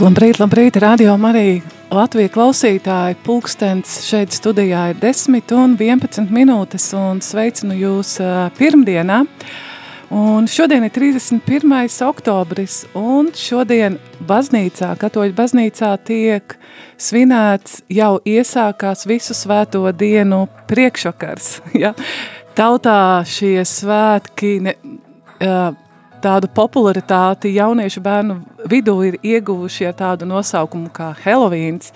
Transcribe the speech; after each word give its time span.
Labrīt, 0.00 0.38
labrīt, 0.40 0.78
radio 0.80 1.12
Marija 1.20 1.60
Latvija 1.92 2.30
klausītāji. 2.32 3.18
Pulkstens 3.20 3.98
šeit 4.06 4.32
studijā 4.32 4.86
ir 4.94 5.00
10 5.02 5.52
un 5.52 5.74
11 5.76 6.30
minūtes 6.32 6.86
un 6.96 7.20
sveicinu 7.20 7.76
jūs 7.76 8.14
pirmdienā. 8.56 9.18
Un 10.16 10.48
šodien 10.48 10.86
ir 10.88 10.94
31. 10.94 11.74
oktobris 12.06 12.78
un 12.96 13.28
šodien 13.36 13.98
baznīcā, 14.24 14.94
katoļu 15.04 15.36
baznīcā 15.36 15.92
tiek 16.08 16.56
svinēts 16.96 17.82
jau 17.92 18.14
iesākās 18.24 19.04
visu 19.04 19.36
svēto 19.36 19.84
dienu 19.92 20.46
priekšvakars. 20.70 21.52
Ja? 21.82 21.92
Tautā 22.56 23.20
šie 23.28 23.60
svētki 23.68 24.56
ne, 24.64 24.78
uh, 25.44 25.76
tādu 26.22 26.48
popularitāti 26.54 27.54
jauniešu 27.54 28.02
bērnu 28.04 28.36
vidū 28.70 28.94
ir 29.08 29.16
ieguvuši 29.24 29.88
ar 29.88 29.96
tādu 29.98 30.28
nosaukumu 30.28 30.90
kā 30.94 31.10
Helovīns, 31.24 31.90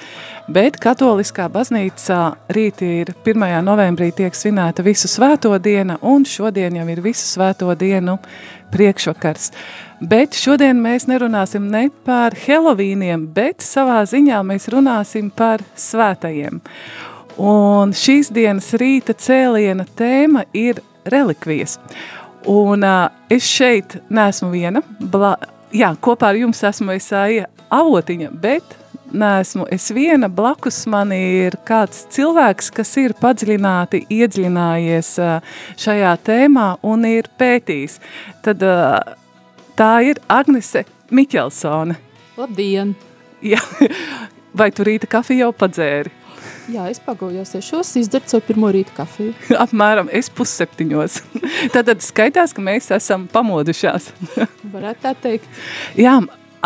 bet 0.48 0.78
katoliskā 0.82 1.46
baznīcā 1.52 2.20
rīt 2.56 2.82
ir 2.84 3.12
1. 3.24 3.44
novembrī 3.66 4.10
tiek 4.16 4.36
svinēta 4.36 4.84
visu 4.86 5.10
svēto 5.10 5.52
diena, 5.62 5.98
un 6.02 6.26
šodien 6.28 6.80
jau 6.80 6.86
ir 6.90 7.02
visu 7.04 7.26
svēto 7.28 7.70
dienu 7.78 8.18
priekšvakars. 8.74 9.50
Bet 10.04 10.36
šodien 10.36 10.80
mēs 10.82 11.06
nerunāsim 11.08 11.68
ne 11.70 11.86
par 12.04 12.34
Helovīniem, 12.36 13.28
bet 13.36 13.64
savā 13.64 14.02
ziņā 14.08 14.42
mēs 14.44 14.68
runāsim 14.72 15.30
par 15.30 15.62
svētajiem. 15.78 16.60
Un 17.40 17.94
šīs 17.96 18.30
dienas 18.34 18.68
rīta 18.78 19.14
cēliena 19.18 19.86
tēma 19.98 20.44
ir 20.54 20.82
relikvijas. 21.10 21.78
Un 22.50 22.84
uh, 22.84 23.08
es 23.32 23.46
šeit 23.48 23.98
neesmu 24.12 24.50
viena. 24.52 24.82
Bla, 25.00 25.34
jā, 25.72 25.94
kopā 26.04 26.32
ar 26.32 26.38
jums 26.38 26.60
esmu 26.66 26.92
Esaija 26.92 27.46
Avotiņa, 27.72 28.30
bet 28.40 28.76
neesmu 29.14 29.64
es 29.72 29.88
viena. 29.94 30.28
Blakus 30.28 30.82
man 30.90 31.14
ir 31.16 31.56
kāds 31.66 32.04
cilvēks, 32.12 32.70
kas 32.74 32.92
ir 33.00 33.14
padziļināti 33.20 34.04
iedziļinājies 34.12 35.12
uh, 35.24 35.54
šajā 35.80 36.12
tēmā 36.26 36.68
un 36.84 37.06
ir 37.08 37.30
pētījis. 37.40 37.96
Tad 38.44 38.64
uh, 38.66 38.98
tā 39.78 39.94
ir 40.10 40.20
Agnese 40.28 40.84
Miķelsone. 41.14 41.96
Labdien! 42.36 42.92
Jā. 43.44 43.60
Vai 44.58 44.70
tu 44.70 44.84
rīta 44.86 45.08
kafiju 45.10 45.46
jau 45.46 45.54
padzēri? 45.64 46.12
Jā, 46.72 46.86
es 46.88 47.00
pagājos 47.04 47.50
sešos, 47.52 47.90
izdzert 48.00 48.30
savu 48.30 48.44
pirmo 48.46 48.70
rīta 48.72 48.94
kafiju. 48.96 49.34
Apmēram 49.64 50.08
es 50.12 50.30
pusseptiņos. 50.32 51.20
Tad 51.74 51.92
skaitās, 52.04 52.54
ka 52.56 52.64
mēs 52.64 52.88
esam 52.96 53.26
pamodušās. 53.32 54.08
Varētu 54.74 55.04
tā 55.04 55.12
teikt. 55.26 55.60
Jā, 56.00 56.18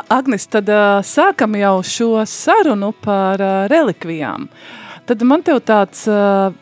Agnes, 0.06 0.46
tad 0.46 0.68
uh, 0.70 1.00
sākam 1.02 1.56
jau 1.58 1.80
šo 1.82 2.12
sarunu 2.30 2.92
par 3.02 3.42
uh, 3.42 3.64
relikvijām. 3.70 4.46
Tad 5.10 5.24
man 5.26 5.42
tev 5.42 5.58
tāds, 5.66 6.04
uh, 6.06 6.54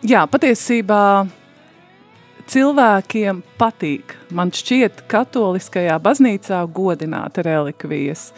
jā, 0.00 0.22
patiesībā 0.32 1.02
cilvēkiem 2.50 3.42
patīk, 3.60 4.14
man 4.34 4.52
šķiet, 4.54 5.04
katoliskajā 5.10 5.96
baznīcā 6.02 6.62
godināt 6.72 7.40
relikvijas. 7.44 8.30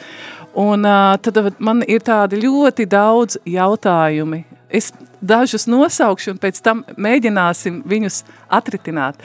Un 0.56 0.86
tad 1.20 1.38
man 1.60 1.82
ir 1.84 2.00
tādi 2.00 2.40
ļoti 2.40 2.86
daudz 2.88 3.36
jautājumi. 3.44 4.44
Es 4.72 4.88
dažus 5.20 5.66
nosaukšu 5.68 6.32
un 6.32 6.38
pēc 6.42 6.58
tam 6.64 6.80
mēģināsim 6.96 7.82
viņus 7.88 8.22
atritināt. 8.56 9.20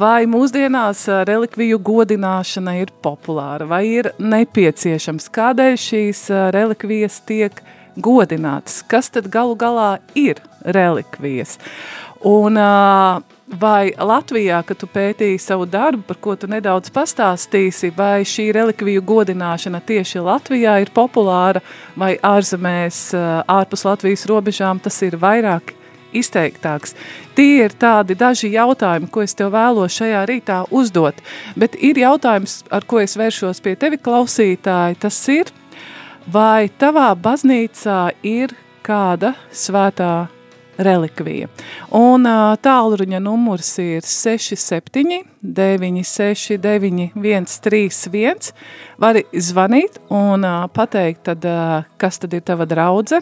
Vai 0.00 0.24
mūsdienās 0.30 1.02
relikviju 1.28 1.80
godināšana 1.84 2.76
ir 2.80 2.92
populāra 3.02 3.66
vai 3.68 3.82
ir 3.90 4.12
nepieciešams? 4.22 5.28
Kādēļ 5.34 5.76
šīs 5.82 6.22
relikvijas 6.56 7.20
tiek 7.28 7.62
godinātas? 7.98 8.80
Kas 8.86 9.10
tad 9.10 9.28
galu 9.34 9.58
galā 9.58 9.96
ir 10.14 10.40
relikvijas? 10.62 11.58
Un 12.28 12.56
Vai 13.50 13.90
Latvijā, 13.98 14.60
kad 14.62 14.78
tu 14.78 14.86
pētīji 14.86 15.40
savu 15.42 15.64
darbu, 15.66 16.04
par 16.06 16.18
ko 16.22 16.36
tu 16.38 16.46
nedaudz 16.46 16.92
pastāstīsi, 16.94 17.90
vai 17.96 18.22
šī 18.22 18.52
relikviju 18.54 19.02
godināšana 19.02 19.80
tieši 19.82 20.22
Latvijā 20.22 20.76
ir 20.84 20.92
populāra, 20.94 21.58
vai 21.98 22.12
ārzemēs, 22.22 23.00
ārpus 23.50 23.84
Latvijas 23.88 24.22
robežām 24.30 24.78
tas 24.78 25.02
ir 25.02 25.18
vairāk 25.18 25.74
izteiktāks. 26.14 26.94
Tie 27.34 27.64
ir 27.64 27.74
tādi 27.74 28.14
daži 28.14 28.52
jautājumi, 28.54 29.10
ko 29.10 29.26
es 29.26 29.34
tev 29.34 29.50
vēlos 29.56 29.98
šajā 29.98 30.24
rītā 30.30 30.62
uzdot, 30.70 31.18
bet 31.58 31.74
ir 31.74 31.98
jautājums, 31.98 32.60
ar 32.70 32.86
ko 32.86 33.02
es 33.02 33.18
vēršos 33.18 33.66
pie 33.66 33.74
tevi 33.74 33.98
klausītāji, 33.98 35.02
tas 35.02 35.24
ir, 35.26 35.50
vai 36.30 36.70
tavā 36.78 37.16
baznīcā 37.18 38.02
ir 38.22 38.54
kāda 38.86 39.34
svētā 39.50 40.28
relikvija. 40.84 41.48
Un 41.96 42.26
tālruņa 42.64 43.20
numurs 43.22 43.72
ir 43.82 44.06
67 44.06 45.20
969 45.42 47.10
131. 47.14 48.52
Vari 49.00 49.24
zvanīt 49.32 50.00
un 50.12 50.46
pateikt, 50.74 51.22
tad, 51.30 51.46
kas 52.00 52.20
tad 52.22 52.34
ir 52.36 52.44
tava 52.46 52.66
draudze, 52.68 53.20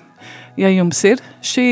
ja 0.58 0.70
jums 0.72 1.02
ir 1.06 1.22
šī 1.42 1.68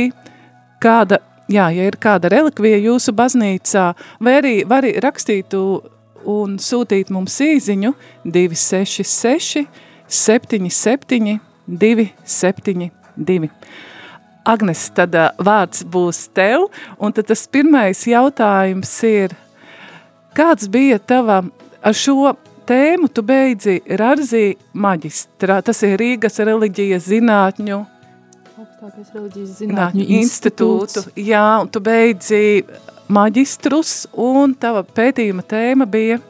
kāda, 0.82 1.20
jā, 1.50 1.68
ja 1.74 1.88
ir 1.88 1.98
kāda 2.02 2.30
relikvija 2.32 2.78
jūsu 2.84 3.14
baznīcā, 3.16 3.88
vai 4.20 4.38
arī 4.40 4.54
vari 4.68 4.94
rakstīt 5.02 5.56
un 5.56 6.56
sūtīt 6.62 7.10
mums 7.14 7.40
īziņu 7.42 7.92
266 8.24 9.66
77 10.06 11.40
272. 11.66 13.50
Agnes, 14.46 14.84
tad 14.94 15.16
vārds 15.42 15.82
būs 15.90 16.26
tev, 16.36 16.68
un 17.02 17.14
tad 17.16 17.28
tas 17.32 17.46
pirmais 17.50 18.04
jautājums 18.06 18.92
ir, 19.08 19.34
kāds 20.36 20.70
bija 20.70 21.00
tava, 21.02 21.42
ar 21.82 21.96
šo 21.96 22.36
tēmu 22.66 23.10
tu 23.10 23.24
beidzi 23.26 23.80
Rarzī 23.98 24.46
maģistrā, 24.74 25.60
tas 25.66 25.82
ir 25.86 25.98
Rīgas 26.00 26.38
reliģijas 26.46 27.10
zinātņu, 27.10 27.82
Augstākais 28.56 29.10
reliģijas 29.12 29.58
zinātņu 29.58 30.04
institūtu, 30.16 31.02
jā, 31.20 31.44
un 31.60 31.68
tu 31.68 31.82
beidzi 31.84 32.62
maģistrus, 33.12 34.06
un 34.16 34.54
tava 34.56 34.84
pētījuma 34.86 35.44
tēma 35.46 35.86
bija? 35.90 36.20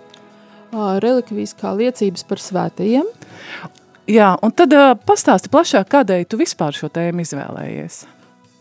Relikvijas 0.74 1.54
kā 1.56 1.70
liecības 1.76 2.26
par 2.28 2.42
svētajiem. 2.42 3.06
Jā, 4.06 4.34
un 4.44 4.52
tad 4.54 4.74
uh, 4.76 4.92
pastāsti 5.06 5.50
plašāk, 5.50 5.88
kādēļ 5.90 6.28
tu 6.30 6.38
vispār 6.38 6.76
šo 6.76 6.90
tēmu 6.94 7.24
izvēlējies? 7.24 8.04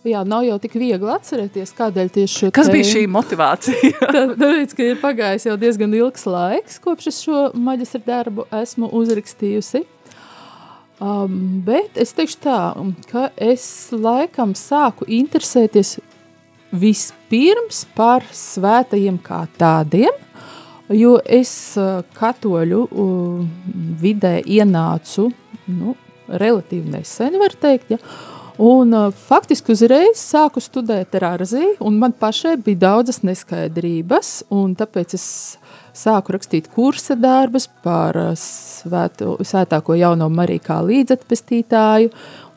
Jā, 0.06 0.22
nav 0.26 0.44
jau 0.46 0.56
tik 0.62 0.76
viegli 0.78 1.10
atcerēties, 1.10 1.74
kādēļ 1.78 2.10
tieši 2.14 2.40
šo 2.40 2.50
Kas 2.54 2.68
tēmu. 2.68 2.78
bija 2.78 2.90
šī 2.92 3.04
motivācija? 3.10 4.10
Tāpēc, 4.16 4.74
ka 4.78 4.86
ir 4.86 5.00
pagājis 5.02 5.48
jau 5.50 5.56
diezgan 5.62 5.94
ilgs 5.98 6.26
laiks, 6.30 6.80
kopš 6.82 7.10
es 7.10 7.22
šo 7.26 7.48
maģistra 7.58 8.02
darbu 8.06 8.46
esmu 8.54 8.90
uzrakstījusi. 9.02 9.84
Um, 11.02 11.40
bet 11.66 11.98
es 12.00 12.14
teikšu 12.16 12.38
tā, 12.46 12.60
ka 13.10 13.28
es 13.36 13.66
laikam 13.92 14.54
sāku 14.58 15.06
interesēties 15.12 15.98
vispirms 16.74 17.84
par 17.98 18.26
svētajiem 18.34 19.18
kā 19.26 19.44
tādiem, 19.60 20.14
jo 20.94 21.18
es 21.26 21.52
katoļu 22.18 22.82
vidē 24.02 24.38
ienācu 24.46 25.30
nu, 25.72 25.96
relatīvi 26.30 26.94
nesen, 26.94 27.40
var 27.42 27.56
teikt, 27.62 27.96
ja, 27.96 28.02
Un, 28.58 28.94
uh, 28.96 29.12
faktiski 29.12 29.74
uzreiz 29.74 30.22
sāku 30.22 30.62
studēt 30.64 31.16
ar 31.20 31.26
Arzī, 31.34 31.74
un 31.84 31.98
man 32.00 32.14
pašai 32.16 32.54
bija 32.64 32.86
daudzas 32.86 33.20
neskaidrības, 33.28 34.46
un 34.56 34.78
tāpēc 34.80 35.16
es 35.18 35.26
sāku 35.96 36.36
rakstīt 36.38 36.70
kursa 36.72 37.18
darbus 37.20 37.68
par 37.84 38.16
uh, 38.16 38.32
svētu, 38.40 39.36
svētāko 39.44 39.98
jauno 40.00 40.30
Mariju 40.32 40.64
kā 40.64 40.80
līdzatpestītāju 40.88 42.14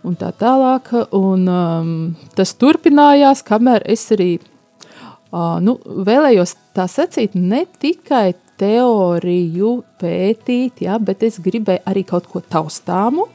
un 0.07 0.19
tā 0.21 0.31
tālāk. 0.39 0.93
Un, 1.19 1.43
um, 1.51 1.91
tas 2.39 2.55
turpinājās, 2.55 3.43
kamēr 3.43 3.83
es 3.91 4.07
arī 4.15 4.37
uh, 5.33 5.57
nu, 5.65 5.79
vēlējos 6.09 6.57
tā 6.77 6.89
sacīt 6.91 7.37
ne 7.39 7.65
tikai 7.81 8.35
teoriju 8.59 9.73
pētīt, 10.01 10.83
ja, 10.87 10.99
bet 10.99 11.23
es 11.27 11.39
gribēju 11.43 11.85
arī 11.87 12.05
kaut 12.07 12.29
ko 12.31 12.43
taustāmu. 12.43 13.29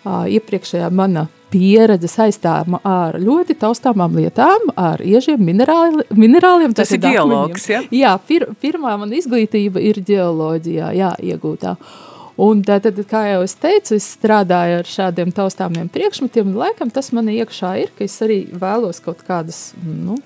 Uh, 0.00 0.24
iepriekšējā 0.32 0.88
mana 0.96 1.26
pieredze 1.50 2.08
saistāma 2.10 2.80
ar 2.86 3.18
ļoti 3.20 3.56
taustāmām 3.60 4.14
lietām, 4.20 4.70
ar 4.78 5.02
iežiem, 5.04 5.40
minerāli, 5.44 6.06
minerāliem. 6.16 6.74
Tas 6.76 6.92
ir 6.94 7.02
geologs, 7.02 7.66
ja? 7.70 7.82
Jā, 7.94 8.14
pir, 8.26 8.46
pirmā 8.62 8.94
man 9.00 9.12
izglītība 9.16 9.82
ir 9.82 10.00
geoloģijā, 10.06 10.92
jā, 10.96 11.10
iegūtā. 11.32 11.74
Un 12.40 12.62
tad, 12.64 12.86
kā 13.10 13.26
jau 13.28 13.42
es 13.44 13.52
teicu, 13.60 13.98
es 13.98 14.06
strādāju 14.14 14.78
ar 14.80 14.88
šādiem 14.88 15.32
taustāmiem 15.36 15.90
priekšmetiem, 15.92 16.54
un 16.54 16.60
laikam 16.62 16.92
tas 16.94 17.10
man 17.12 17.28
iekšā 17.28 17.74
ir, 17.82 17.90
ka 17.98 18.06
es 18.06 18.16
arī 18.24 18.46
vēlos 18.48 19.02
kaut 19.04 19.20
kādas, 19.26 19.74
nu, 19.84 20.16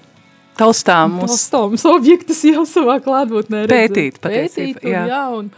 taustāmus. 0.59 1.31
Taustāmus 1.31 1.87
objektus 1.89 2.45
jau 2.49 2.67
savā 2.69 2.99
klātbūtnē 3.05 3.65
redzēt. 3.67 3.97
Pētīt, 3.97 4.21
patiesībā, 4.25 4.79
Pētīt, 4.81 4.85
un, 4.85 4.93
jā. 4.93 5.03
jā 5.11 5.25
un, 5.39 5.51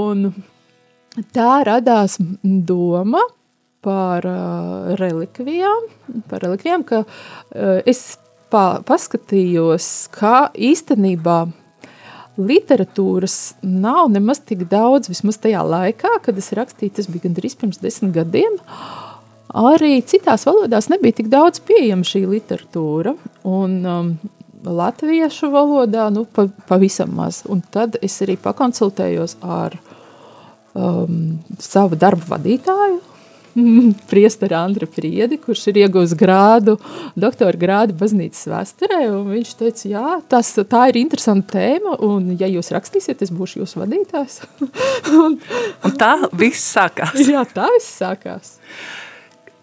un 0.00 1.26
tā 1.36 1.52
radās 1.68 2.16
doma 2.42 3.22
par 3.84 4.26
uh, 4.28 4.90
relikvijām, 5.00 5.86
par 6.28 6.44
relikvijām, 6.44 6.84
ka 6.84 7.04
uh, 7.04 7.78
es 7.88 8.18
pa, 8.52 8.82
paskatījos, 8.86 10.10
kā 10.12 10.50
īstenībā 10.52 11.44
literatūras 12.40 13.36
nav 13.62 14.10
nemaz 14.12 14.40
tik 14.46 14.66
daudz, 14.70 15.10
vismaz 15.12 15.40
tajā 15.42 15.62
laikā, 15.66 16.20
kad 16.24 16.38
es 16.40 16.52
rakstīju, 16.56 16.96
tas 16.96 17.08
bija 17.10 17.28
gandrīz 17.28 17.56
pirms 17.60 17.80
desmit 17.82 18.14
gadiem, 18.16 18.56
arī 19.54 19.98
citās 20.06 20.46
valodās 20.48 20.90
nebija 20.92 21.20
tik 21.20 21.30
daudz 21.32 21.62
pieejama 21.66 22.06
šī 22.06 22.24
literatūra, 22.30 23.14
un 23.48 23.76
um, 23.86 24.10
latviešu 24.64 25.50
valodā, 25.52 26.08
nu, 26.12 26.24
pa, 26.24 26.46
pavisam 26.68 27.14
maz, 27.16 27.42
un 27.48 27.62
tad 27.72 27.98
es 28.02 28.20
arī 28.24 28.36
pakonsultējos 28.40 29.38
ar 29.40 29.78
um, 30.74 31.38
savu 31.58 31.98
darbu 31.98 32.28
vadītāju, 32.30 33.00
priesteri 34.10 34.54
Andra 34.54 34.86
Priedi, 34.86 35.38
kurš 35.42 35.66
ir 35.72 35.80
ieguvis 35.84 36.14
grādu, 36.18 36.76
doktora 37.18 37.58
grādu 37.58 37.96
baznīcas 37.98 38.46
vēsturē, 38.50 39.02
un 39.10 39.28
viņš 39.34 39.52
teica, 39.58 39.84
jā, 39.90 40.16
tas, 40.30 40.52
tā 40.70 40.86
ir 40.92 41.00
interesanta 41.02 41.58
tēma, 41.58 41.96
un 42.06 42.32
ja 42.40 42.50
jūs 42.50 42.72
rakstīsiet, 42.74 43.22
es 43.24 43.34
būšu 43.34 43.64
jūsu 43.64 43.82
vadītājs. 43.82 44.42
un, 45.24 45.38
un 45.40 45.96
tā 46.00 46.16
viss 46.32 46.72
sākās. 46.76 47.16
jā, 47.34 47.44
tā 47.54 47.70
viss 47.76 47.96
sākās. 48.00 48.58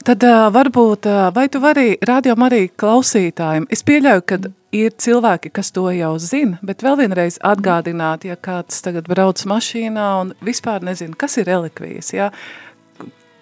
Tad 0.07 0.24
uh, 0.24 0.45
varbūt, 0.56 1.04
uh, 1.12 1.25
vai 1.36 1.50
tu 1.51 1.59
vari 1.59 1.98
rādījām 2.07 2.45
arī 2.45 2.69
klausītājiem, 2.80 3.65
es 3.68 3.81
pieļauju, 3.83 4.21
ka 4.24 4.38
ir 4.71 4.94
cilvēki, 5.04 5.51
kas 5.51 5.74
to 5.75 5.83
jau 5.92 6.13
zina, 6.24 6.62
bet 6.63 6.86
vēl 6.86 6.95
vienreiz 7.01 7.36
atgādināt, 7.44 8.24
ja 8.24 8.38
kāds 8.39 8.80
tagad 8.86 9.09
brauc 9.12 9.44
mašīnā 9.51 10.06
un 10.21 10.31
vispār 10.48 10.86
nezina, 10.88 11.12
kas 11.19 11.36
ir 11.42 11.50
relikvijas, 11.51 12.13
jā, 12.15 12.30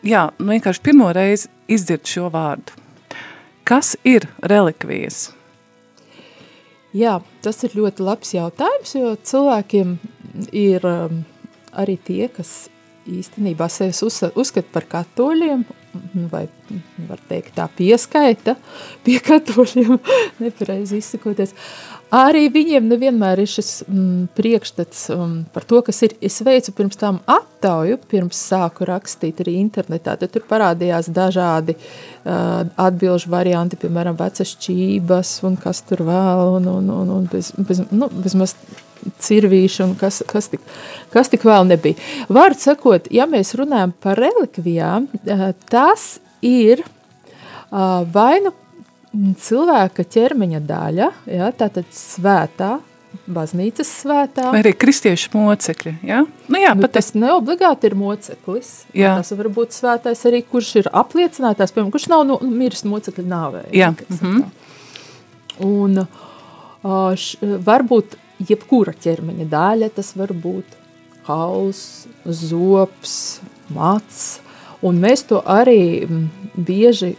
jā, 0.02 0.24
nu 0.42 0.56
vienkārši 0.56 0.84
pirmo 0.90 1.12
reizi 1.14 1.54
izdzird 1.70 2.10
šo 2.10 2.32
vārdu. 2.34 2.82
Kas 3.62 3.94
ir 4.02 4.26
relikvijas? 4.42 5.36
Jā, 6.98 7.20
tas 7.46 7.62
ir 7.62 7.78
ļoti 7.78 8.10
labs 8.10 8.34
jautājums, 8.34 8.98
jo 8.98 9.14
cilvēkiem 9.22 9.98
ir 10.50 10.90
um, 10.90 11.26
arī 11.78 12.02
tie, 12.02 12.24
kas 12.34 12.72
īstenībā 13.06 13.70
sevis 13.70 14.02
uzskata 14.06 14.70
par 14.74 14.90
katoļiem, 14.90 15.68
vai 16.32 16.46
var 17.10 17.22
teikt 17.30 17.56
tā 17.58 17.68
pieskaita 17.78 18.56
pie 19.06 19.20
katoļiem, 19.24 19.98
nepareizi 20.44 21.02
izsakoties. 21.02 21.56
Arī 22.14 22.46
viņiem 22.54 22.86
nevienmēr 22.86 23.40
ir 23.42 23.50
šis 23.50 23.70
mm, 23.88 24.28
priekšstats 24.38 25.08
um, 25.16 25.32
par 25.54 25.66
to, 25.66 25.80
kas 25.86 26.04
ir. 26.06 26.14
Es 26.24 26.38
veicu 26.46 26.74
pirms 26.78 27.00
tam 27.02 27.18
attauju, 27.26 27.98
pirms 28.12 28.38
sāku 28.52 28.86
rakstīt 28.86 29.42
arī 29.42 29.56
internetā. 29.58 30.14
Tad 30.22 30.32
tur 30.36 30.46
parādījās 30.46 31.10
dažādi 31.10 31.74
uh, 31.76 32.62
atbilžu 32.78 33.32
varianti, 33.34 33.80
piemēram, 33.82 34.18
vecas 34.20 34.54
čības 34.62 35.40
un 35.50 35.58
kas 35.62 35.82
tur 35.90 36.06
vēl, 36.06 36.60
un, 36.60 36.70
un, 36.78 36.92
un, 36.94 37.14
un 37.18 37.30
bez, 37.32 37.50
bez, 37.58 37.82
nu, 37.90 38.12
bezmaz 38.14 38.54
cirvīši 39.26 39.82
un 39.88 39.96
kas, 39.98 40.22
kas, 40.30 40.52
tik, 40.54 40.62
kas 41.14 41.34
tik 41.34 41.46
vēl 41.46 41.66
nebija. 41.74 41.98
Vārdu 42.30 42.62
sakot, 42.68 43.10
ja 43.14 43.26
mēs 43.30 43.58
runājam 43.58 43.96
par 44.06 44.22
relikvijām, 44.22 45.10
uh, 45.10 45.50
tas 45.74 46.20
ir 46.46 46.86
uh, 46.86 48.06
vai 48.14 48.44
nu 48.46 48.54
cilvēka 49.40 50.04
ķermeņa 50.16 50.60
daļa, 50.66 51.08
ja, 51.32 51.50
tātad 51.56 51.88
svētā, 51.96 52.78
baznīcas 53.32 53.90
svētā. 54.02 54.50
Vai 54.54 54.62
arī 54.64 54.74
kristiešu 54.78 55.32
mocekļi, 55.36 55.96
ja? 56.08 56.22
Nu 56.52 56.62
jā, 56.62 56.74
nu, 56.76 56.84
pat 56.86 56.96
tas 56.98 57.14
neobligāti 57.16 57.90
ir 57.90 57.96
moceklis. 58.00 58.72
Jā. 58.96 59.16
Tas 59.22 59.32
var 59.38 59.50
būt 59.56 59.76
svētais 59.76 60.22
arī, 60.28 60.42
kurš 60.50 60.72
ir 60.84 60.92
apliecinātājs, 60.92 61.74
piemēram, 61.76 61.94
kurš 61.96 62.10
nav 62.12 62.26
no, 62.28 62.40
miris 62.44 62.86
mocekļa 62.88 63.28
nāvē. 63.32 63.66
Jā. 63.76 63.94
Mm 63.96 64.22
-hmm. 64.22 64.44
Un 65.66 66.08
š, 67.16 67.38
varbūt 67.66 68.18
jebkura 68.50 68.94
ķermeņa 68.94 69.48
daļa, 69.50 69.90
tas 69.96 70.16
var 70.16 70.34
būt 70.34 70.76
hauls, 71.26 72.08
zops, 72.26 73.40
mats, 73.74 74.40
un 74.82 75.00
mēs 75.02 75.26
to 75.30 75.42
arī 75.42 76.06
bieži 76.56 77.16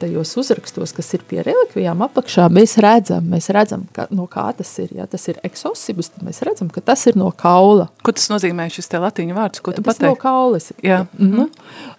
tajos 0.00 0.32
uzrakstos, 0.36 0.92
kas 0.96 1.12
ir 1.14 1.22
pie 1.28 1.38
relikvijām 1.46 2.00
apakšā, 2.06 2.48
mēs 2.50 2.76
redzam, 2.82 3.28
mēs 3.30 3.46
redzam 3.54 3.84
ka, 3.94 4.08
no 4.10 4.26
kā 4.30 4.48
tas 4.58 4.72
ir. 4.82 4.90
Ja 4.96 5.06
tas 5.10 5.22
ir 5.30 5.38
eksosibus, 5.46 6.10
tad 6.14 6.26
mēs 6.26 6.42
redzam, 6.46 6.70
ka 6.72 6.82
tas 6.82 7.06
ir 7.06 7.18
no 7.18 7.30
kaula. 7.30 7.86
Ko 8.02 8.14
tas 8.16 8.26
nozīmē 8.32 8.66
šis 8.74 8.90
te 8.90 9.00
latīņu 9.02 9.36
vārds, 9.36 9.62
ko 9.62 9.74
tu 9.76 9.84
tas 9.84 9.94
pateiksi? 9.94 10.10
no 10.10 10.18
kaules. 10.18 10.72
Jā. 10.82 11.04
Mm 11.18 11.32
-hmm. 11.32 11.48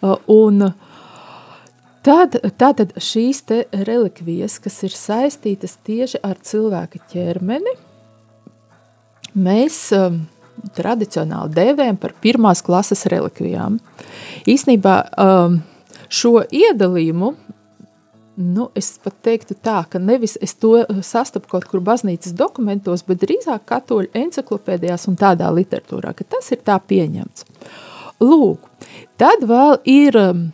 uh, 0.01 0.17
un 0.27 0.73
tad, 2.03 2.35
tātad 2.59 2.93
šīs 2.99 3.41
te 3.45 3.63
relikvijas, 3.71 4.59
kas 4.59 4.83
ir 4.83 4.91
saistītas 4.91 5.77
tieši 5.83 6.19
ar 6.23 6.35
cilvēka 6.43 6.99
ķermeni, 7.13 7.77
mēs 9.35 9.79
um, 9.95 10.27
tradicionāli 10.75 11.53
dēvējam 11.53 11.97
par 11.97 12.13
pirmās 12.21 12.61
klases 12.61 13.05
relikvijām. 13.05 13.79
Īsnībā 14.47 14.95
um, 15.17 15.61
šo 16.09 16.41
iedalījumu, 16.51 17.33
nu, 18.37 18.67
es 18.77 18.91
pat 19.01 19.15
teiktu 19.25 19.57
tā, 19.63 19.79
ka 19.89 19.99
nevis 19.99 20.37
es 20.41 20.53
to 20.61 20.75
sastapu 21.05 21.49
kaut 21.51 21.65
kur 21.69 21.81
baznīcas 21.85 22.35
dokumentos, 22.37 23.03
bet 23.07 23.23
drīzāk 23.23 23.65
katoļu 23.69 24.11
enciklopēdijās 24.17 25.07
un 25.09 25.17
tādā 25.19 25.49
literatūrā, 25.53 26.13
ka 26.17 26.27
tas 26.37 26.51
ir 26.53 26.61
tā 26.65 26.77
pieņemts. 26.77 27.47
Lūk, 28.21 28.69
tad 29.17 29.45
vēl 29.49 29.79
ir 29.89 30.19
um, 30.21 30.45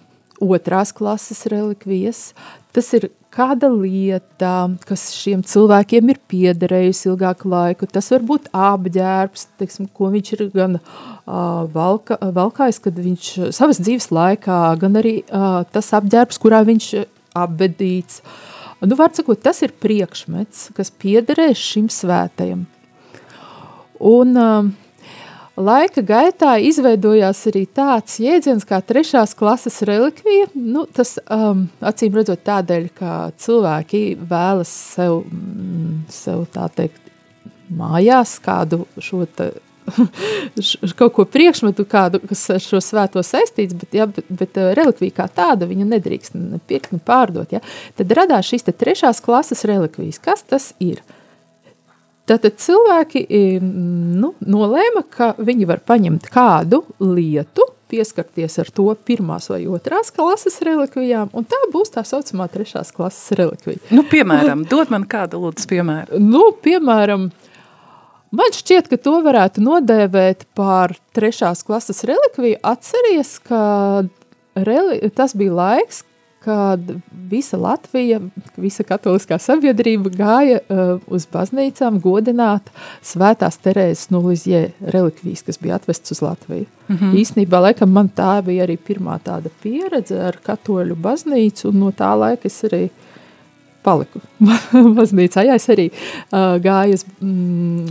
otrās 0.43 0.93
klases 0.95 1.45
relikvijas, 1.51 2.31
tas 2.75 2.91
ir 2.95 3.09
kāda 3.33 3.69
lieta, 3.71 4.53
kas 4.87 5.07
šiem 5.17 5.41
cilvēkiem 5.47 6.11
ir 6.13 6.19
piederējusi 6.31 7.09
ilgāku 7.11 7.49
laiku. 7.51 7.89
Tas 7.89 8.11
var 8.13 8.25
būt 8.27 8.49
apģērbs, 8.53 9.47
teiksim, 9.61 9.89
ko 9.93 10.11
viņš 10.13 10.33
ir 10.37 10.45
gan 10.53 10.77
uh, 10.79 11.63
valka, 11.73 12.19
valkājis, 12.35 12.81
kad 12.83 12.99
viņš 12.99 13.31
savas 13.55 13.81
dzīves 13.83 14.11
laikā, 14.13 14.59
gan 14.81 15.01
arī 15.01 15.19
uh, 15.23 15.63
tas 15.73 15.91
apģērbs, 15.97 16.41
kurā 16.43 16.63
viņš 16.67 16.91
apbedīts. 17.43 18.21
Nu, 18.83 18.97
var 18.99 19.13
sakot, 19.15 19.39
tas 19.41 19.63
ir 19.63 19.73
priekšmets, 19.81 20.69
kas 20.77 20.91
piederēs 20.91 21.59
šim 21.71 21.89
svētajam. 21.93 22.65
Un 24.03 24.37
uh, 24.37 24.71
Laika 25.53 26.01
gaitā 26.01 26.55
izveidojās 26.65 27.43
arī 27.51 27.67
tāds 27.69 28.15
jēdziens 28.17 28.63
kā 28.65 28.79
trešās 28.81 29.35
klases 29.37 29.83
relikvija. 29.85 30.47
Nu, 30.57 30.87
tas 30.89 31.19
um, 31.29 31.67
acīm 31.77 32.17
redzot 32.17 32.41
tādēļ, 32.47 32.87
ka 32.97 33.17
cilvēki 33.37 34.01
vēlas 34.17 34.71
sev, 34.95 35.21
mm, 35.29 36.07
sev 36.09 36.47
tā 36.55 36.65
teikt, 36.73 36.97
mājās 37.69 38.39
kādu 38.41 38.87
šo 38.97 39.27
te, 39.29 39.51
kaut 40.99 41.13
ko 41.19 41.29
priekšmetu, 41.29 41.85
kādu, 41.85 42.23
kas 42.33 42.47
ar 42.57 42.65
šo 42.65 42.81
svēto 42.81 43.21
saistīts, 43.21 43.77
bet, 43.77 43.93
ja, 43.93 44.09
bet, 44.09 44.25
bet 44.33 44.57
uh, 44.57 44.73
relikvija 44.73 45.21
kā 45.21 45.29
tāda 45.37 45.69
viņu 45.69 45.85
nedrīkst 45.85 46.33
ne 46.39 46.57
pirkt, 46.65 46.95
ne 46.97 47.03
pārdot. 47.03 47.53
Ja. 47.53 47.61
Tad 47.99 48.17
radās 48.17 48.49
šīs 48.49 48.65
te 48.65 48.73
trešās 48.73 49.21
klases 49.21 49.67
relikvijas. 49.69 50.17
Kas 50.17 50.41
tas 50.49 50.73
ir? 50.81 51.05
Tātad 52.29 52.55
cilvēki 52.63 53.25
nu, 53.59 54.29
nolēma, 54.39 55.03
ka 55.11 55.33
viņi 55.43 55.67
var 55.67 55.81
paņemt 55.83 56.29
kādu 56.31 56.83
lietu, 57.03 57.65
pieskarties 57.93 58.55
ar 58.63 58.69
to 58.73 58.87
pirmās 59.05 59.49
vai 59.51 59.65
otrās 59.69 60.09
klases 60.15 60.55
relikvijām, 60.65 61.33
un 61.35 61.45
tā 61.45 61.59
būs 61.73 61.91
tā 61.93 62.05
saucamā 62.07 62.47
trešās 62.49 62.93
klases 62.95 63.35
relikvija. 63.37 63.83
Nu, 63.93 64.05
piemēram, 64.09 64.63
dod 64.71 64.93
man 64.93 65.05
kādu 65.09 65.43
lūdzu 65.43 65.67
piemēru. 65.75 66.21
Nu, 66.23 66.51
piemēram, 66.63 67.31
Man 68.33 68.49
šķiet, 68.49 68.87
ka 68.89 68.97
to 68.97 69.19
varētu 69.21 69.61
nodēvēt 69.61 70.47
par 70.57 70.95
trešās 71.13 71.59
klases 71.67 71.99
relikviju. 72.09 72.57
Atceries, 72.65 73.35
ka 73.45 73.59
reli 74.57 75.11
tas 75.13 75.35
bija 75.37 75.53
laiks, 75.53 75.99
kad 76.43 76.79
visa 77.29 77.57
Latvija, 77.57 78.19
visa 78.59 78.83
katoliskā 78.83 79.37
sabiedrība 79.39 80.11
gāja 80.13 80.59
uh, 80.59 80.97
uz 81.07 81.25
baznīcām 81.31 82.01
godināt 82.03 82.67
svētās 83.05 83.59
Terēzes 83.63 84.11
Nulizjē 84.11 84.65
relikvijas, 84.95 85.45
kas 85.47 85.61
bija 85.61 85.79
atvestas 85.79 86.17
uz 86.17 86.23
Latviju. 86.25 86.65
Mm 86.87 86.97
-hmm. 86.97 87.13
Īsnībā, 87.21 87.61
laikam, 87.61 87.91
man 87.91 88.09
tā 88.15 88.41
bija 88.43 88.67
arī 88.67 88.77
pirmā 88.77 89.19
tāda 89.23 89.49
pieredze 89.63 90.19
ar 90.19 90.39
katoļu 90.43 90.95
baznīcu, 90.95 91.69
un 91.69 91.79
no 91.79 91.91
tā 91.91 92.11
laika 92.19 92.51
es 92.51 92.63
arī 92.63 92.89
paliku 93.83 94.19
baznīcā. 94.99 95.45
Jā, 95.47 95.55
es 95.55 95.69
arī 95.69 95.89
uh, 95.91 96.59
gāju 96.63 96.99
mm, 97.19 97.87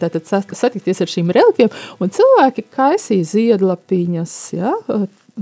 tātad 0.00 0.26
satikties 0.52 1.00
ar 1.00 1.06
šīm 1.06 1.32
relikvijām, 1.36 1.70
un 2.00 2.10
cilvēki 2.10 2.64
kaisīja 2.76 3.24
ziedlapiņas, 3.24 4.52
ja, 4.52 4.72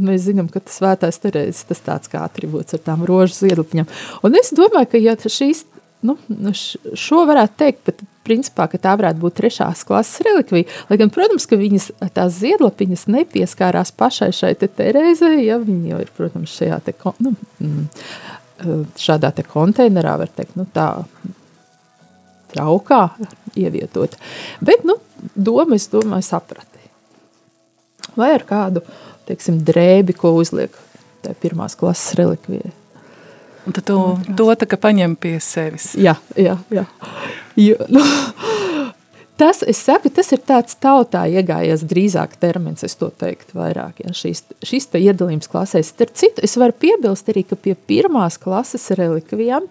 mēs 0.03 0.27
zinām, 0.29 0.51
ka 0.53 0.63
tas 0.65 0.79
svētais 0.81 1.21
terēzes, 1.23 1.67
tas 1.71 1.83
tāds 1.85 2.11
kā 2.13 2.23
atribūts 2.27 2.77
ar 2.77 2.85
tām 2.85 3.05
rožu 3.09 3.37
ziedlapiņām. 3.43 3.89
Un 4.27 4.39
es 4.39 4.53
domāju, 4.57 4.93
ka 4.93 5.03
ja 5.03 5.17
šīs, 5.19 5.65
nu, 6.07 6.17
šo 6.99 7.25
varētu 7.29 7.59
teikt, 7.63 7.83
bet 7.89 8.03
principā, 8.29 8.69
ka 8.71 8.81
tā 8.81 8.95
varētu 8.99 9.23
būt 9.23 9.39
trešās 9.41 9.85
klases 9.89 10.23
relikvija, 10.27 10.69
lai 10.91 10.99
gan, 11.01 11.13
protams, 11.15 11.49
ka 11.49 11.59
viņas 11.61 11.91
tās 12.17 12.37
ziedlapiņas 12.43 13.07
nepieskārās 13.15 13.95
pašai 13.97 14.31
šai 14.37 14.53
te 14.61 14.69
terēzei, 14.69 15.47
ja 15.47 15.59
viņi 15.63 15.95
jau 15.95 16.03
ir, 16.05 16.13
protams, 16.17 16.55
šajā 16.61 16.81
te, 16.87 16.95
nu, 17.25 17.35
mm, 17.65 17.89
šādā 18.99 19.33
te 19.35 19.47
konteinerā, 19.49 20.19
var 20.21 20.33
teikt, 20.35 20.57
nu 20.59 20.67
tā, 20.75 20.91
traukā 22.53 23.03
ievietot. 23.59 24.17
Bet, 24.65 24.85
nu, 24.89 24.99
doma, 25.35 25.77
es 25.77 25.89
domāju, 25.93 26.27
saprati. 26.27 26.85
Vai 28.19 28.33
ar 28.35 28.45
kādu 28.49 28.83
teiksim, 29.29 29.63
drēbi, 29.69 30.17
ko 30.17 30.35
uzliek 30.39 30.75
tajā 31.25 31.39
pirmās 31.43 31.77
klases 31.79 32.17
relikvijai. 32.19 32.73
Un 33.69 33.75
tad 33.77 33.85
tu 33.85 33.99
to 34.39 34.49
tā 34.57 34.69
kā 34.69 34.79
paņem 34.81 35.19
pie 35.21 35.37
sevis. 35.45 35.93
Jā, 36.01 36.15
jā, 36.41 36.55
jā. 36.73 36.87
Jo, 37.59 37.77
nu, 37.93 38.01
tas, 39.37 39.61
es 39.67 39.83
saku, 39.85 40.09
tas 40.15 40.31
ir 40.33 40.41
tāds 40.47 40.79
tautā 40.81 41.27
iegājies 41.29 41.85
drīzāk 41.91 42.39
termins, 42.41 42.87
es 42.87 42.97
to 42.97 43.11
teiktu 43.21 43.59
vairāk, 43.59 44.01
ja 44.07 44.15
šīs, 44.17 44.45
šis 44.65 44.89
te 44.93 45.03
iedalījums 45.03 45.51
klasēs. 45.53 45.93
Starp 45.93 46.17
citu, 46.17 46.45
es 46.49 46.57
varu 46.57 46.77
piebilst 46.81 47.29
arī, 47.29 47.45
ka 47.45 47.59
pie 47.61 47.77
pirmās 47.77 48.41
klases 48.41 48.89
relikvijām 48.97 49.69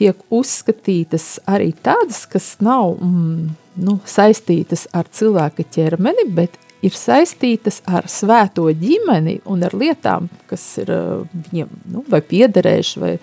tiek 0.00 0.18
uzskatītas 0.34 1.36
arī 1.46 1.70
tādas, 1.86 2.24
kas 2.26 2.56
nav 2.64 2.96
mm, 2.98 3.54
nu, 3.86 3.98
saistītas 4.08 4.88
ar 4.96 5.06
cilvēka 5.12 5.68
ķermeni, 5.76 6.26
bet 6.34 6.58
ir 6.84 6.96
saistītas 6.96 7.80
ar 7.88 8.08
svēto 8.10 8.66
ģimeni 8.70 9.38
un 9.48 9.64
ar 9.66 9.76
lietām, 9.76 10.28
kas 10.50 10.64
ir 10.82 10.92
viņiem 11.32 11.70
nu, 11.92 12.04
vai 12.10 12.20
piederējuši, 12.24 13.02
vai 13.02 13.14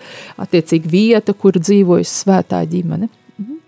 attiecīgi 0.42 0.90
vieta, 0.90 1.34
kur 1.34 1.58
dzīvojas 1.58 2.16
svētā 2.24 2.64
ģimene. 2.70 3.10
Mhm. 3.38 3.60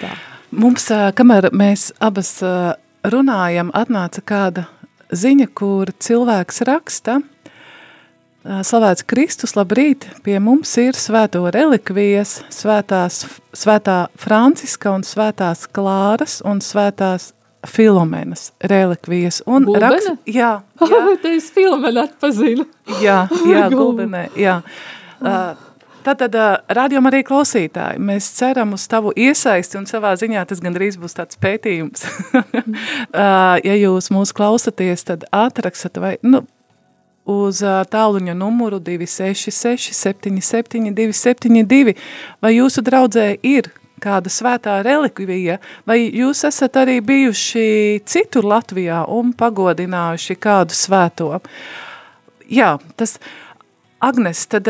Tā. 0.00 0.12
Mums, 0.50 0.88
kamēr 1.16 1.52
mēs 1.54 1.90
abas 2.02 2.38
runājam, 3.06 3.70
atnāca 3.74 4.22
kāda 4.26 4.66
ziņa, 5.14 5.46
kur 5.54 5.92
cilvēks 5.98 6.64
raksta, 6.66 7.20
Slavēts 8.40 9.04
Kristus, 9.04 9.52
labrīt, 9.52 10.06
pie 10.24 10.38
mums 10.40 10.70
ir 10.80 10.96
svēto 10.96 11.42
relikvijas, 11.52 12.38
svētās, 12.48 13.26
svētā 13.52 14.06
Franciska 14.16 14.94
un 14.96 15.04
svētās 15.04 15.66
Klāras 15.68 16.38
un 16.48 16.62
svētās 16.64 17.34
Filomenas 17.66 18.52
relikvijas. 18.60 19.42
Un 19.46 19.66
rakst, 19.80 20.14
jā, 20.26 20.52
jā. 20.92 21.00
Te 21.22 21.34
es 21.36 21.50
Filomenu 21.54 22.04
atpazinu. 22.06 22.68
jā, 23.02 23.24
jā, 23.48 23.66
Gulbenē, 23.76 24.28
jā. 24.38 24.60
Uh, 25.20 25.66
Tātad, 26.00 26.32
rādījumā 26.72 27.10
arī 27.10 27.18
klausītāji, 27.28 28.00
mēs 28.00 28.30
ceram 28.38 28.70
uz 28.72 28.86
tavu 28.88 29.10
iesaisti 29.12 29.76
un 29.76 29.84
savā 29.88 30.14
ziņā 30.16 30.46
tas 30.48 30.62
gandrīz 30.64 30.96
būs 30.96 31.18
tāds 31.18 31.36
pētījums. 31.40 32.06
ja 33.68 33.74
jūs 33.76 34.08
mūs 34.14 34.32
klausaties, 34.32 35.04
tad 35.10 35.26
atraksat 35.28 36.00
vai, 36.00 36.14
nu, 36.24 36.40
uz 37.28 37.60
tāluņa 37.92 38.32
numuru 38.32 38.80
266 38.80 39.92
77 39.92 40.88
272, 40.96 41.94
vai 42.40 42.54
jūsu 42.56 42.84
draudzē 42.86 43.34
ir 43.44 43.68
kāda 44.02 44.32
svētā 44.32 44.80
relikvija, 44.86 45.58
vai 45.88 46.02
jūs 46.06 46.44
esat 46.48 46.78
arī 46.82 46.98
bijuši 47.04 48.00
citur 48.08 48.48
Latvijā 48.50 49.04
un 49.12 49.34
pagodinājuši 49.36 50.38
kādu 50.40 50.76
svēto? 50.76 51.32
Jā, 52.50 52.76
tas, 52.98 53.18
Agnes, 54.00 54.46
tad 54.50 54.68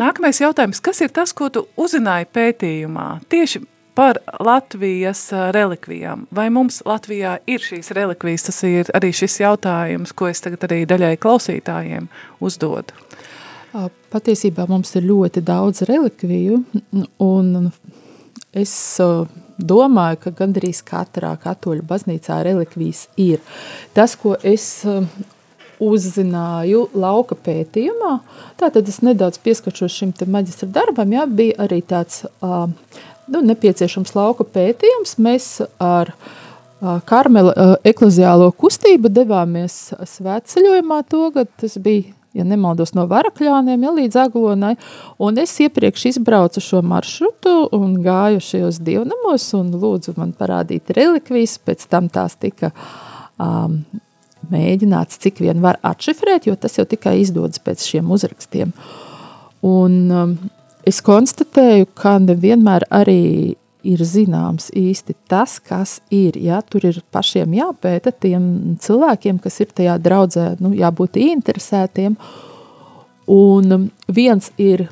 nākamais 0.00 0.42
jautājums, 0.42 0.82
kas 0.84 1.00
ir 1.04 1.14
tas, 1.14 1.32
ko 1.32 1.48
tu 1.54 1.64
uzzināji 1.80 2.26
pētījumā 2.34 3.08
tieši 3.32 3.62
par 3.94 4.18
Latvijas 4.42 5.28
relikvijām? 5.54 6.26
Vai 6.34 6.48
mums 6.50 6.82
Latvijā 6.86 7.38
ir 7.46 7.62
šīs 7.62 7.92
relikvijas? 7.94 8.48
Tas 8.48 8.58
ir 8.66 8.90
arī 8.96 9.12
šis 9.14 9.38
jautājums, 9.44 10.12
ko 10.12 10.28
es 10.32 10.42
tagad 10.44 10.66
arī 10.66 10.82
daļai 10.90 11.14
klausītājiem 11.22 12.10
uzdodu. 12.42 12.98
Patiesībā 14.14 14.68
mums 14.70 14.92
ir 14.98 15.06
ļoti 15.08 15.42
daudz 15.42 15.82
relikviju, 15.88 16.60
un 17.22 17.70
Es 18.54 18.72
uh, 19.02 19.26
domāju, 19.58 20.20
ka 20.24 20.34
gandrīz 20.42 20.82
katrā 20.86 21.32
katoļu 21.42 21.82
baznīcā 21.88 22.40
relikvijas 22.46 23.08
ir. 23.20 23.42
Tas, 23.96 24.14
ko 24.20 24.36
es 24.46 24.68
uh, 24.86 25.02
uzzināju 25.82 26.86
lauka 26.94 27.34
pētījumā, 27.34 28.18
tātad 28.60 28.88
es 28.90 29.00
nedaudz 29.02 29.40
pieskačos 29.42 29.96
šim 29.96 30.14
te 30.14 30.28
maģistra 30.30 30.70
darbam, 30.70 31.12
jā, 31.16 31.26
bija 31.26 31.58
arī 31.66 31.80
tāds 31.82 32.22
uh, 32.24 32.70
nu, 33.26 33.42
nepieciešams 33.50 34.14
lauka 34.14 34.46
pētījums. 34.46 35.18
Mēs 35.18 35.52
ar 35.82 36.14
Karmela 37.08 37.78
ekleziālo 37.86 38.50
kustību 38.60 39.08
devāmies 39.08 39.94
svētceļojumā 40.10 40.98
togad, 41.08 41.48
tas 41.56 41.78
bija 41.80 42.12
ja 42.34 42.44
nemaldos, 42.46 42.92
no 42.96 43.06
Varakļāniem 43.10 43.86
ja, 43.86 43.92
līdz 43.94 44.18
Aglonai. 44.24 44.74
Un 45.22 45.38
es 45.42 45.54
iepriekš 45.62 46.08
izbraucu 46.12 46.62
šo 46.64 46.82
maršrutu 46.86 47.54
un 47.76 47.96
gāju 48.04 48.42
šajos 48.44 48.80
dievnamos 48.84 49.46
un 49.58 49.72
lūdzu 49.78 50.16
man 50.18 50.34
parādīt 50.38 50.92
relikvijas, 50.96 51.56
pēc 51.62 51.86
tam 51.90 52.10
tās 52.12 52.36
tika 52.40 52.72
um, 53.38 53.80
mēģināts 54.50 55.20
cik 55.22 55.40
vien 55.44 55.62
var 55.64 55.78
atšifrēt, 55.86 56.48
jo 56.48 56.56
tas 56.58 56.78
jau 56.78 56.86
tikai 56.88 57.18
izdodas 57.22 57.62
pēc 57.62 57.86
šiem 57.86 58.10
uzrakstiem. 58.14 58.74
Un 59.64 60.00
um, 60.12 60.38
es 60.84 61.00
konstatēju, 61.04 61.88
ka 61.96 62.18
nevienmēr 62.22 62.88
arī 62.92 63.54
ir 63.86 64.02
zināms 64.04 64.70
īsti 64.76 65.16
tas, 65.30 65.58
kas 65.62 65.98
ir. 66.14 66.38
Ja? 66.40 66.62
Tur 66.62 66.88
ir 66.88 67.00
pašiem 67.14 67.54
jāpēta 67.56 68.12
tiem 68.12 68.76
cilvēkiem, 68.82 69.38
kas 69.44 69.60
ir 69.62 69.72
tajā 69.76 69.98
draudzē, 70.02 70.48
nu, 70.64 70.72
jābūt 70.76 71.20
interesētiem. 71.22 72.18
Un 73.30 73.90
viens 74.08 74.52
ir 74.60 74.88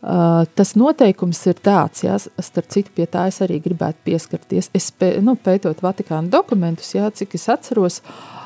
Uh, 0.00 0.46
tas 0.56 0.70
noteikums 0.80 1.36
ir 1.50 1.58
tāds, 1.60 2.00
ja, 2.06 2.14
starp 2.16 2.70
citu, 2.72 2.88
pie 2.96 3.04
tā 3.04 3.26
es 3.28 3.36
arī 3.44 3.58
gribētu 3.60 4.00
pieskarties. 4.08 4.70
Es 4.72 4.86
pē, 4.96 5.10
nu, 5.20 5.34
pētot 5.36 5.82
Vatikāna 5.84 6.32
dokumentus, 6.32 6.94
ja, 6.96 7.10
cik 7.12 7.36
es 7.36 7.44
atceros, 7.52 7.98
uh, 8.00 8.40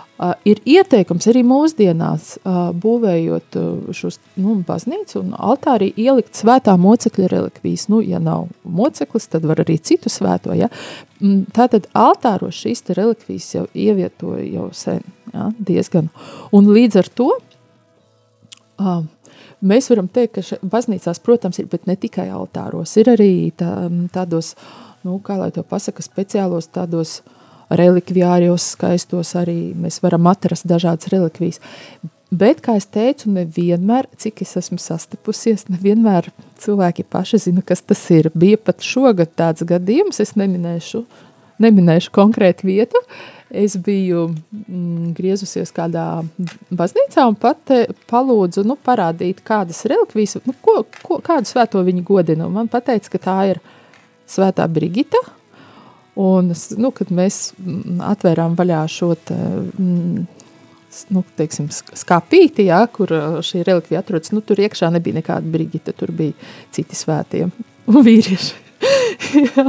ir 0.46 0.60
ieteikums 0.68 1.26
arī 1.30 1.42
mūsdienās, 1.46 2.36
būvējot 2.82 3.58
šos 3.96 4.20
nu, 4.38 4.56
baznīcu 4.66 5.18
un 5.20 5.32
altārī, 5.34 5.90
ielikt 5.98 6.38
svētā 6.38 6.76
mocekļa 6.78 7.30
relikvijas. 7.32 7.88
Nu, 7.90 7.98
ja 8.04 8.20
nav 8.22 8.46
moceklis, 8.62 9.26
tad 9.32 9.46
var 9.48 9.64
arī 9.64 9.76
citu 9.82 10.12
svēto. 10.12 10.54
Ja? 10.54 10.70
Mm, 11.18 11.48
tātad 11.54 11.88
altāros 11.98 12.60
šīs 12.62 12.86
relikvijas 12.94 13.50
jau 13.56 13.66
ievietoja 13.74 14.46
jau 14.46 14.70
sen, 14.76 15.02
ja? 15.34 15.50
diezgan. 15.58 16.10
Un 16.54 16.70
līdz 16.70 17.02
ar 17.02 17.12
to 17.18 17.30
mēs 19.64 19.90
varam 19.90 20.10
teikt, 20.10 20.38
ka 20.38 20.58
baznīcās, 20.62 21.22
protams, 21.26 21.58
ir, 21.58 21.70
bet 21.70 21.88
ne 21.90 21.98
tikai 21.98 22.28
altāros, 22.30 22.94
ir 23.00 23.10
arī 23.12 23.32
tā, 23.56 23.86
tādos, 24.14 24.54
nu, 25.06 25.18
kā 25.24 25.38
lai 25.40 25.50
to 25.54 25.62
pasaka, 25.66 26.02
speciālos 26.06 26.70
tādos 26.74 27.20
uh, 27.22 27.40
relikvijārijos 27.70 28.72
skaistos 28.74 29.34
arī 29.38 29.72
mēs 29.78 30.00
varam 30.04 30.26
atrast 30.30 30.66
dažādas 30.68 31.10
relikvijas. 31.12 31.60
Bet, 32.34 32.62
kā 32.64 32.74
es 32.80 32.86
teicu, 32.90 33.28
nevienmēr, 33.30 34.08
cik 34.18 34.42
es 34.42 34.56
esmu 34.58 34.80
sastapusies, 34.82 35.68
nevienmēr 35.70 36.30
cilvēki 36.62 37.04
paši 37.06 37.38
zina, 37.46 37.62
kas 37.66 37.84
tas 37.86 38.00
ir. 38.10 38.30
Bija 38.34 38.58
pat 38.58 38.82
šogad 38.82 39.34
tāds 39.38 39.62
gadījums, 39.68 40.18
es 40.24 40.34
neminēšu, 40.40 41.04
neminēšu 41.62 42.10
konkrētu 42.14 42.66
vietu. 42.66 43.02
Es 43.54 43.76
biju 43.78 44.24
mm, 44.32 45.12
griezusies 45.14 45.70
kādā 45.76 46.24
baznīcā 46.74 47.28
un 47.28 47.38
pat 47.38 47.70
palūdzu 48.10 48.64
nu, 48.66 48.74
parādīt, 48.82 49.44
kādas 49.46 49.84
relikvijas, 49.86 50.40
nu, 50.48 50.56
ko, 50.64 50.80
ko, 51.04 51.20
kādu 51.22 51.52
svēto 51.52 51.84
viņi 51.86 52.02
godina. 52.08 52.48
Man 52.50 52.72
pateica, 52.72 53.12
ka 53.14 53.22
tā 53.28 53.38
ir 53.52 53.62
svētā 54.26 54.66
Brigita, 54.66 55.22
Un, 56.20 56.52
nu, 56.78 56.90
kad 56.94 57.10
mēs 57.10 57.48
mm, 57.58 57.98
atvērām 58.12 58.54
vaļā 58.58 58.84
šo 58.90 59.10
te, 59.18 59.34
mm, 59.34 60.26
nu, 61.14 61.22
teiksim, 61.38 61.66
skāpīti, 61.72 62.68
ja, 62.68 62.84
kur 62.86 63.10
šī 63.42 63.64
relikvija 63.66 64.04
atrodas, 64.04 64.30
nu, 64.34 64.42
tur 64.46 64.62
iekšā 64.62 64.92
nebija 64.94 65.18
nekāda 65.18 65.50
brigita, 65.50 65.94
tur 65.96 66.14
bija 66.14 66.36
citi 66.74 66.98
svētie 66.98 67.48
un 67.48 68.06
vīrieši. 68.06 68.62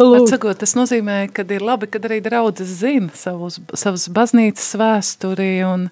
Atsakot, 0.00 0.58
tas 0.58 0.74
nozīmē, 0.78 1.22
ka 1.34 1.44
ir 1.52 1.64
labi, 1.64 1.88
kad 1.92 2.06
arī 2.08 2.20
draudzes 2.24 2.72
zina 2.80 3.12
savus, 3.16 3.60
savas 3.76 4.08
baznīcas 4.10 4.72
vēsturi 4.80 5.52
un, 5.68 5.90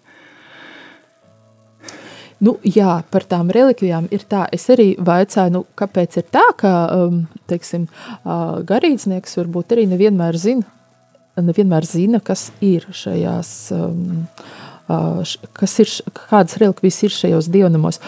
Nu, 2.38 2.54
jā, 2.62 3.00
par 3.11 3.25
tām 3.26 3.50
relikvijām 3.54 4.07
ir 4.14 4.23
tā. 4.30 4.45
Es 4.54 4.68
arī 4.71 4.92
vaicāju, 5.02 5.54
nu, 5.57 5.64
kāpēc 5.78 6.21
ir 6.21 6.26
tā, 6.30 6.45
ka 6.61 6.73
um, 6.95 7.25
teiksim, 7.50 7.88
garīdznieks 8.68 9.40
varbūt 9.40 9.75
arī 9.75 9.88
nevienmēr 9.90 10.38
zina, 10.38 10.66
nevienmēr 11.42 11.87
zina 11.87 12.23
kas 12.23 12.49
ir 12.62 12.87
šajās. 12.95 13.52
Um, 13.75 14.26
kas 15.52 15.75
ir, 15.83 15.90
kādas 16.16 16.57
relikvijas 16.62 17.02
ir 17.04 17.12
šajos 17.12 17.50
dievnamos. 17.52 17.99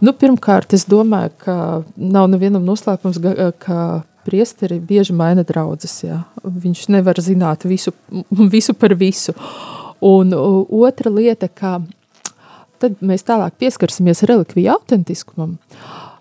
Nu, 0.00 0.14
pirmkārt, 0.16 0.72
es 0.72 0.86
domāju, 0.88 1.34
ka 1.42 1.56
nav 2.00 2.30
nevienam 2.32 2.64
noslēpums, 2.64 3.20
ka 3.60 3.80
priesteri 4.24 4.80
bieži 4.80 5.12
maina 5.16 5.44
draudzes. 5.44 5.98
Jā. 6.06 6.22
Viņš 6.40 6.86
nevar 6.94 7.20
zināt 7.20 7.66
visu, 7.68 7.92
visu 8.30 8.72
par 8.78 8.96
visu. 8.96 9.36
Un 10.00 10.32
otra 10.32 11.12
lieta, 11.12 11.50
ka 11.52 11.82
tad 12.80 13.00
mēs 13.04 13.26
tālāk 13.28 13.56
pieskarsimies 13.60 14.24
relikviju 14.28 14.74
autentiskumam. 14.74 15.56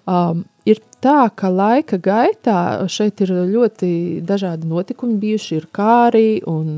Um, 0.10 0.46
ir 0.70 0.80
tā, 1.04 1.30
ka 1.36 1.50
laika 1.54 2.00
gaitā 2.02 2.88
šeit 2.92 3.22
ir 3.24 3.34
ļoti 3.52 3.92
dažādi 4.28 4.70
notikumi 4.70 5.20
bijuši, 5.22 5.60
ir 5.60 5.68
kāri 5.76 6.40
un 6.50 6.72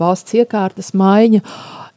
valsts 0.00 0.36
iekārtas 0.40 0.92
maiņa, 0.98 1.42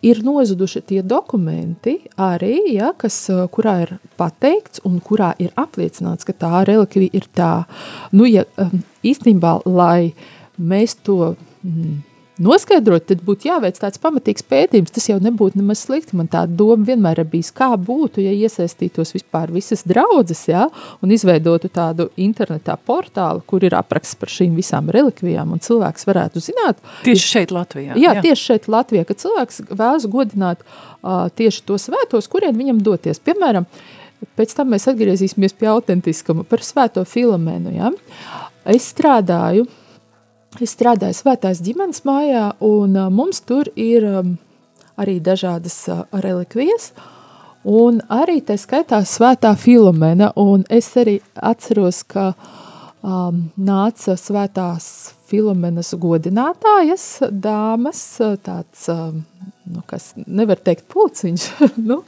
ir 0.04 0.22
nozuduši 0.26 0.84
tie 0.92 1.02
dokumenti 1.06 1.98
arī, 2.20 2.58
ja, 2.76 2.92
kas, 2.98 3.18
kurā 3.56 3.80
ir 3.86 3.96
pateikts 4.20 4.84
un 4.88 5.00
kurā 5.04 5.34
ir 5.42 5.54
apliecināts, 5.60 6.28
ka 6.28 6.36
tā 6.36 6.64
relikvija 6.68 7.14
ir 7.16 7.28
tā. 7.36 7.54
Nu, 8.16 8.28
ja, 8.30 8.46
um, 8.62 8.84
īstenībā, 9.04 9.60
lai 9.70 10.14
mēs 10.58 11.00
to... 11.04 11.36
Mm, 11.66 12.02
noskaidrot, 12.44 13.06
tad 13.10 13.22
būtu 13.26 13.48
jāveic 13.50 13.80
tāds 13.80 14.02
pamatīgs 14.04 14.46
pētījums. 14.50 14.92
Tas 14.94 15.08
jau 15.10 15.18
nebūtu 15.24 15.60
nemaz 15.60 15.84
slikti. 15.86 16.18
Man 16.20 16.30
tā 16.32 16.44
doma 16.48 16.86
vienmēr 16.90 17.24
ir 17.24 17.30
bijis, 17.32 17.52
kā 17.56 17.72
būtu, 17.80 18.22
ja 18.24 18.34
iesaistītos 18.36 19.16
vispār 19.16 19.54
visas 19.54 19.86
draudzes, 19.90 20.44
ja, 20.52 20.68
un 21.04 21.14
izveidotu 21.16 21.72
tādu 21.74 22.10
internetā 22.20 22.78
portālu, 22.78 23.44
kur 23.48 23.66
ir 23.66 23.78
apraksts 23.78 24.20
par 24.20 24.32
šīm 24.34 24.56
visām 24.60 24.92
relikvijām, 24.94 25.56
un 25.56 25.64
cilvēks 25.64 26.08
varētu 26.10 26.44
zināt. 26.44 26.82
Tieši 27.08 27.28
šeit 27.38 27.56
Latvijā. 27.56 27.98
Jā, 27.98 28.16
jā. 28.20 28.26
tieši 28.28 28.50
šeit 28.52 28.70
Latvijā, 28.72 29.08
ka 29.10 29.18
cilvēks 29.24 29.64
vēlas 29.72 30.08
godināt 30.12 30.64
uh, 30.64 31.28
tieši 31.34 31.66
tos 31.68 31.90
svētos, 31.90 32.30
kuriem 32.32 32.58
viņam 32.60 32.82
doties. 32.86 33.22
Piemēram, 33.24 33.68
pēc 34.38 34.56
tam 34.58 34.74
mēs 34.74 34.88
atgriezīsimies 34.92 35.56
pie 35.60 35.70
autentiskuma 35.72 36.46
par 36.48 36.64
svēto 36.66 37.06
filomēnu. 37.08 37.74
Ja. 37.76 37.94
Es 38.70 38.88
strādāju 38.94 39.68
Es 40.62 40.76
strādāju 40.76 41.16
Svētās 41.18 41.62
ģimenes 41.66 42.04
mājā, 42.06 42.52
un 42.62 42.94
mums 43.14 43.42
tur 43.42 43.70
ir 43.80 44.06
arī 45.02 45.16
dažādas 45.24 45.78
relikvijas, 46.12 46.92
un 47.66 47.98
arī 48.14 48.38
tā 48.46 48.60
skaitā 48.62 49.02
Svētā 49.08 49.56
Filomena, 49.58 50.30
es 50.70 50.92
arī 51.00 51.18
atceros, 51.34 52.04
ka 52.06 52.34
um, 53.02 53.48
nāca 53.58 54.14
Svētās 54.20 54.88
Filomenas 55.34 55.96
godinātājas 55.98 57.08
dāmas, 57.32 58.06
tāds, 58.46 58.86
um, 58.94 59.24
nu, 59.66 59.82
kas 59.90 60.12
nevar 60.28 60.62
teikt 60.62 60.86
pulciņš, 60.94 61.50
nu, 61.90 62.04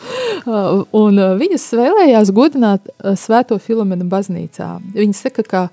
un 0.94 1.22
viņas 1.42 1.70
vēlējās 1.82 2.34
godināt 2.36 2.94
Svēto 3.18 3.58
Filomenu 3.58 4.05
baznīcā. 4.12 4.75
Viņa 4.94 5.24
saka, 5.25 5.50
ka 5.50 5.70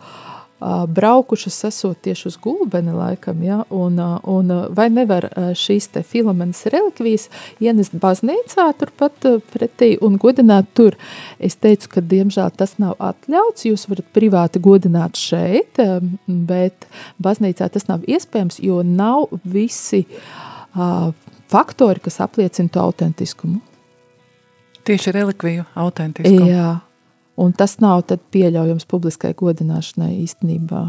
braukušas 0.88 1.64
esot 1.64 1.98
tieši 2.04 2.28
uz 2.28 2.36
gulbeni 2.42 2.92
laikam, 2.94 3.42
ja, 3.42 3.62
un, 3.70 3.98
un 4.28 4.52
vai 4.76 4.88
nevar 4.90 5.26
šīs 5.58 5.88
te 5.94 6.02
filamenas 6.06 6.64
relikvijas 6.70 7.28
ienest 7.62 7.96
baznīcā 8.02 8.68
turpat 8.78 9.26
pretī 9.52 9.94
un 10.02 10.18
godināt 10.22 10.70
tur. 10.76 10.96
Es 11.42 11.58
teicu, 11.58 11.90
ka 11.96 12.04
diemžēl 12.12 12.52
tas 12.56 12.76
nav 12.82 12.94
atļauts, 13.02 13.66
jūs 13.66 13.88
varat 13.90 14.08
privāti 14.14 14.62
godināt 14.62 15.18
šeit, 15.20 15.82
bet 16.26 16.86
baznīcā 17.22 17.68
tas 17.72 17.88
nav 17.90 18.06
iespējams, 18.06 18.60
jo 18.62 18.82
nav 18.86 19.32
visi 19.42 20.04
faktori, 21.52 22.00
kas 22.00 22.20
apliecina 22.24 22.72
to 22.72 22.80
autentiskumu. 22.80 23.60
Tieši 24.82 25.12
relikviju 25.14 25.68
autentiskumu. 25.78 26.48
Jā. 26.48 26.70
Un 27.36 27.54
tas 27.56 27.78
nav 27.80 28.04
pieļaujams 28.32 28.88
publiskai 28.88 29.32
godināšanai 29.38 30.12
īstenībā. 30.20 30.82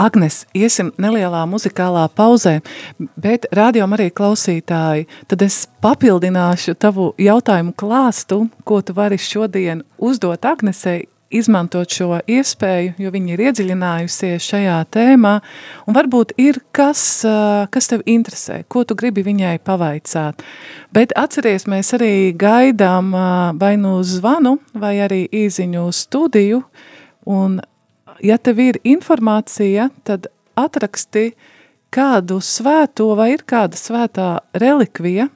Agnes, 0.00 0.46
iesim 0.56 0.94
nelielā 0.96 1.42
muzikālā 1.44 2.06
pauzē, 2.16 2.54
bet 3.20 3.44
rādījumā 3.52 3.98
arī 3.98 4.06
klausītāji, 4.16 5.04
tad 5.28 5.44
es 5.44 5.66
papildināšu 5.84 6.72
tavu 6.80 7.10
jautājumu 7.20 7.74
klāstu, 7.76 8.46
ko 8.64 8.80
tu 8.80 8.96
vari 8.96 9.18
šodien 9.20 9.82
uzdot 10.00 10.48
Agnesei, 10.48 11.04
izmantot 11.30 11.90
šo 11.94 12.18
iespēju, 12.26 12.94
jo 12.98 13.10
viņa 13.14 13.32
ir 13.34 13.42
iedziļinājusies 13.48 14.48
šajā 14.50 14.76
tēmā, 14.94 15.36
un 15.86 15.96
varbūt 15.96 16.34
ir 16.42 16.60
kas, 16.74 17.02
kas 17.70 17.90
tev 17.90 18.02
interesē, 18.10 18.62
ko 18.68 18.82
tu 18.84 18.96
gribi 18.98 19.24
viņai 19.26 19.56
pavaicāt. 19.66 20.42
Bet 20.94 21.14
atceries, 21.18 21.68
mēs 21.70 21.94
arī 21.98 22.32
gaidām 22.38 23.14
vai 23.60 23.74
nu 23.80 24.00
zvanu, 24.06 24.58
vai 24.74 24.96
arī 25.06 25.24
īziņu 25.30 25.86
studiju, 25.94 26.62
un 27.30 27.60
ja 28.24 28.38
tev 28.38 28.60
ir 28.62 28.80
informācija, 28.84 29.90
tad 30.04 30.28
atraksti 30.58 31.30
kādu 31.94 32.38
svēto 32.44 33.12
vai 33.18 33.32
ir 33.34 33.46
kāda 33.48 33.78
svētā 33.78 34.30
relikvija 34.54 35.30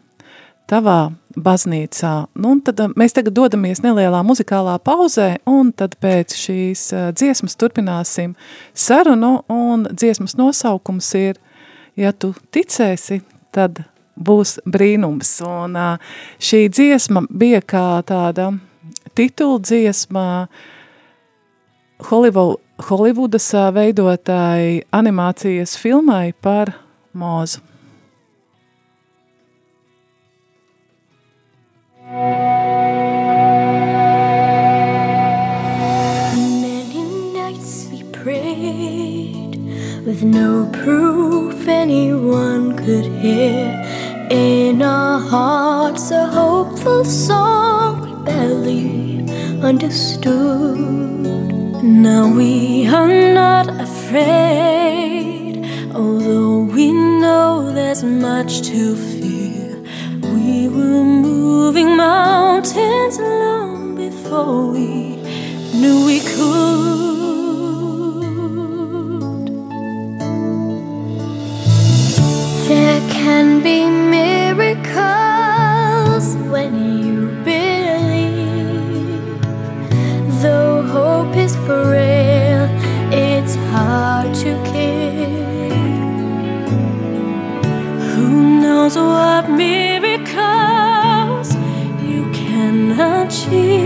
tavā 0.71 1.15
baznīcā. 1.37 2.13
Nu, 2.41 2.55
tad 2.65 2.81
uh, 2.83 2.93
mēs 2.99 3.15
tagad 3.17 3.35
dodamies 3.37 3.83
nelielā 3.85 4.21
muzikālā 4.27 4.77
pauzē, 4.85 5.39
un 5.51 5.73
tad 5.77 5.97
pēc 6.03 6.37
šīs 6.39 6.85
uh, 6.95 7.09
dziesmas 7.17 7.59
turpināsim 7.61 8.35
sarunu, 8.75 9.37
un 9.51 9.89
dziesmas 9.91 10.37
nosaukums 10.41 11.11
ir, 11.19 11.41
ja 11.99 12.13
tu 12.13 12.35
ticēsi, 12.55 13.23
tad 13.55 13.83
būs 14.15 14.59
brīnums. 14.67 15.37
Un 15.47 15.77
uh, 15.79 16.15
šī 16.39 16.67
dziesma 16.71 17.27
bija 17.31 17.63
kā 17.63 17.89
tāda 18.07 18.53
titula 19.15 19.61
dziesma 19.63 20.27
Hollywood, 22.11 22.61
Hollywoodas 22.89 23.53
veidotāji 23.75 24.83
animācijas 24.95 25.77
filmai 25.79 26.33
par 26.43 26.75
mūzu. 27.15 27.74
Many 32.15 32.31
nights 37.35 37.89
we 37.91 38.05
prayed 38.13 39.59
with 40.07 40.23
no 40.23 40.71
proof 40.73 41.67
anyone 41.67 42.77
could 42.77 43.07
hear. 43.21 43.83
In 44.31 44.81
our 44.81 45.19
hearts, 45.19 46.13
a 46.13 46.29
hopeful 46.29 47.05
song 47.05 48.03
we 48.05 48.13
barely 48.25 49.29
understood. 49.61 50.79
Now 51.83 52.33
we 52.33 52.87
are 52.87 53.09
not 53.35 53.69
afraid, 53.81 55.65
although 55.93 56.61
we 56.61 56.93
know 56.93 57.73
there's 57.73 58.05
much 58.05 58.63
to 58.69 58.95
fear. 58.95 59.14
We 60.45 60.69
were 60.69 61.05
moving 61.05 61.97
mountains 61.97 63.19
long 63.19 63.97
before 63.97 64.73
we 64.73 65.17
knew 65.73 66.05
we 66.05 66.21
could. 66.21 66.45
There 72.69 73.01
can 73.11 73.63
be 73.63 73.87
miracles 73.89 75.07
when 76.53 76.73
you 77.03 77.31
believe. 77.43 79.41
Though 80.43 80.83
hope 80.83 81.35
is 81.37 81.57
frail, 81.65 82.69
it's 83.11 83.55
hard 83.73 84.35
to 84.45 84.51
keep. 84.71 85.73
Who 88.13 88.29
knows 88.61 88.95
what 88.97 89.49
miracles 89.49 89.94
here. 93.55 93.84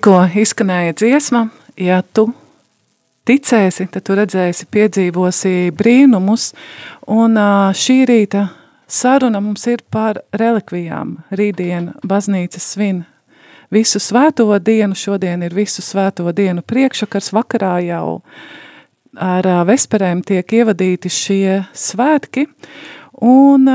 Tikko 0.00 0.30
izskanēja 0.32 0.94
dziesma, 0.96 1.42
ja 1.76 1.98
tu 2.16 2.22
ticēsi, 3.28 3.84
tad 3.92 4.06
tu 4.08 4.14
redzēsi, 4.16 4.64
piedzīvosi 4.72 5.50
brīnumus, 5.76 6.46
un 7.12 7.36
šī 7.76 7.96
rīta 8.08 8.46
saruna 8.88 9.42
mums 9.44 9.66
ir 9.68 9.82
par 9.92 10.22
relikvijām. 10.32 11.18
Rītdien 11.36 11.90
baznīca 12.00 12.64
svin 12.64 13.02
visu 13.68 14.00
svēto 14.00 14.48
dienu, 14.56 14.96
šodien 14.96 15.44
ir 15.44 15.52
visu 15.52 15.84
svēto 15.84 16.32
dienu 16.32 16.64
priekšakars, 16.64 17.34
vakarā 17.36 17.76
jau 17.90 18.22
ar 19.20 19.52
vesperēm 19.68 20.24
tiek 20.24 20.56
ievadīti 20.62 21.12
šie 21.12 21.58
svētki, 21.76 22.48
un 23.20 23.68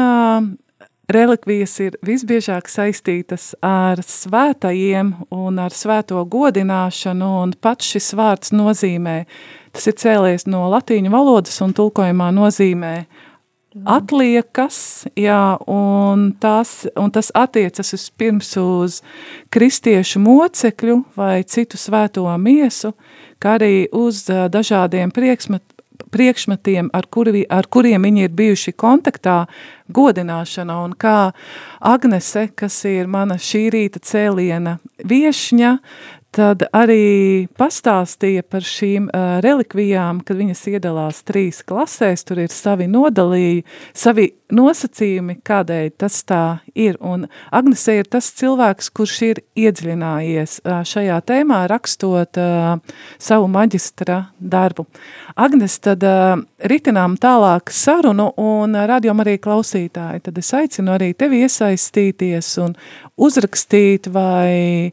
relikvijas 1.12 1.76
ir 1.84 1.98
visbiežāk 2.06 2.70
saistītas 2.72 3.54
ar 3.63 4.02
svētajiem 4.06 5.13
un 5.34 5.62
ar 5.62 5.76
svēto 5.76 6.24
godināšanu, 6.26 7.30
un 7.44 7.54
pats 7.62 7.94
šis 7.96 8.13
vārds 8.18 8.54
nozīmē, 8.56 9.24
tas 9.76 9.88
ir 9.91 10.00
cēlies 10.02 10.48
no 10.50 10.65
latīņu 10.74 11.13
valodas 11.13 11.62
un 11.65 11.76
tulkojumā 11.78 12.32
nozīmē 12.36 12.96
atliekas, 13.84 14.78
jā, 15.20 15.58
un, 15.68 16.30
tās, 16.39 16.86
un 16.96 17.12
tas 17.12 17.32
attiecas 17.36 17.91
uz 17.98 18.06
pirms 18.15 18.54
uz 18.62 19.02
kristiešu 19.52 20.22
mocekļu 20.24 21.02
vai 21.18 21.44
citu 21.44 21.80
svēto 21.80 22.24
miesu, 22.39 22.94
kā 23.44 23.58
arī 23.60 23.88
uz 23.91 24.24
dažādiem 24.30 25.12
priekšmet, 25.12 25.74
priekšmetiem, 26.15 26.89
ar, 26.95 27.10
kuri, 27.12 27.43
ar 27.51 27.67
kuriem 27.67 28.08
viņi 28.08 28.28
ir 28.28 28.36
bijuši 28.36 28.75
kontaktā, 28.80 29.43
godināšana, 29.93 30.80
un 30.88 30.95
kā 30.97 31.32
Agnese, 31.86 32.47
kas 32.58 32.80
ir 32.89 33.10
mana 33.12 33.38
šī 33.38 33.67
rīta 33.75 34.01
cēliena 34.01 34.80
viešņa, 35.06 35.75
tad 36.36 36.65
arī 36.76 37.48
pastāstīja 37.58 38.43
par 38.52 38.65
šīm 38.65 39.08
uh, 39.08 39.38
relikvijām, 39.43 40.21
kad 40.26 40.39
viņas 40.39 40.63
iedalās 40.74 41.21
trīs 41.28 41.62
klasēs, 41.67 42.26
tur 42.28 42.41
ir 42.43 42.54
savi 42.54 42.88
nodalījumi, 42.91 43.63
savi 43.95 44.28
nosacījumi, 44.54 45.39
kādēļ 45.45 45.89
tas 45.98 46.19
tā 46.28 46.43
ir. 46.78 47.00
Un 47.02 47.26
Agnese 47.56 47.98
ir 48.02 48.10
tas 48.12 48.28
cilvēks, 48.38 48.91
kurš 48.95 49.15
ir 49.30 49.41
iedziļinājies 49.58 50.60
uh, 50.63 50.82
šajā 50.86 51.21
tēmā, 51.30 51.63
rakstot 51.71 52.39
uh, 52.41 52.98
savu 53.17 53.48
maģistra 53.52 54.19
darbu. 54.39 54.86
Agnes, 55.39 55.80
tad 55.84 56.04
uh, 56.06 56.36
ritinām 56.60 57.17
tālāk 57.21 57.71
sarunu 57.74 58.32
un 58.41 58.76
uh, 58.76 58.86
radiom 58.91 59.24
arī 59.24 59.38
klausītāji, 59.41 60.26
tad 60.28 60.43
es 60.43 60.52
aicinu 60.58 60.98
arī 60.98 61.13
tevi 61.17 61.45
iesaistīties 61.45 62.52
un 62.65 62.76
uzrakstīt 63.15 64.12
vai 64.12 64.91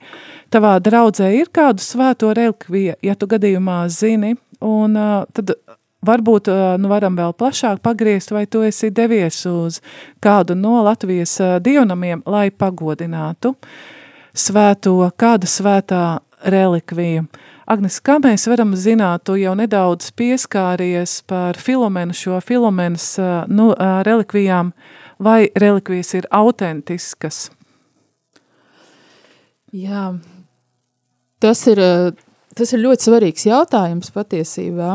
tavā 0.53 0.77
draudzē 0.85 1.31
ir 1.37 1.53
kādu 1.55 1.85
svēto 1.85 2.33
relikviju, 2.37 2.99
ja 3.03 3.15
tu 3.17 3.29
gadījumā 3.31 3.85
zini, 3.93 4.35
un 4.61 4.99
uh, 4.99 5.23
tad 5.33 5.55
varbūt 6.03 6.51
nu 6.83 6.91
varam 6.91 7.17
vēl 7.19 7.35
plašāk 7.39 7.81
pagriezt, 7.83 8.33
vai 8.35 8.47
tu 8.51 8.65
esi 8.67 8.91
devies 8.91 9.45
uz 9.47 9.81
kādu 10.23 10.57
no 10.59 10.81
Latvijas 10.83 11.37
dievnamiem, 11.63 12.25
lai 12.27 12.51
pagodinātu 12.51 13.55
svēto, 14.35 14.97
kāda 15.19 15.49
svētā 15.49 16.05
relikvija. 16.43 17.27
Agnes, 17.71 18.01
kā 18.03 18.19
mēs 18.19 18.49
varam 18.51 18.75
zināt, 18.77 19.23
tu 19.29 19.37
jau 19.39 19.55
nedaudz 19.57 20.11
pieskāries 20.19 21.21
par 21.31 21.57
filomenu 21.61 22.17
šo 22.17 22.41
filomenas 22.43 23.15
nu, 23.49 23.71
relikvijām, 24.09 24.73
vai 25.23 25.47
relikvijas 25.55 26.15
ir 26.19 26.29
autentiskas? 26.35 27.47
Jā, 29.73 30.11
tas 31.43 31.67
ir, 31.67 31.81
eh, 31.83 32.13
tas 32.55 32.73
ir 32.73 32.85
ļoti 32.85 33.09
svarīgs 33.09 33.49
jautājums 33.49 34.13
patiesībā, 34.15 34.95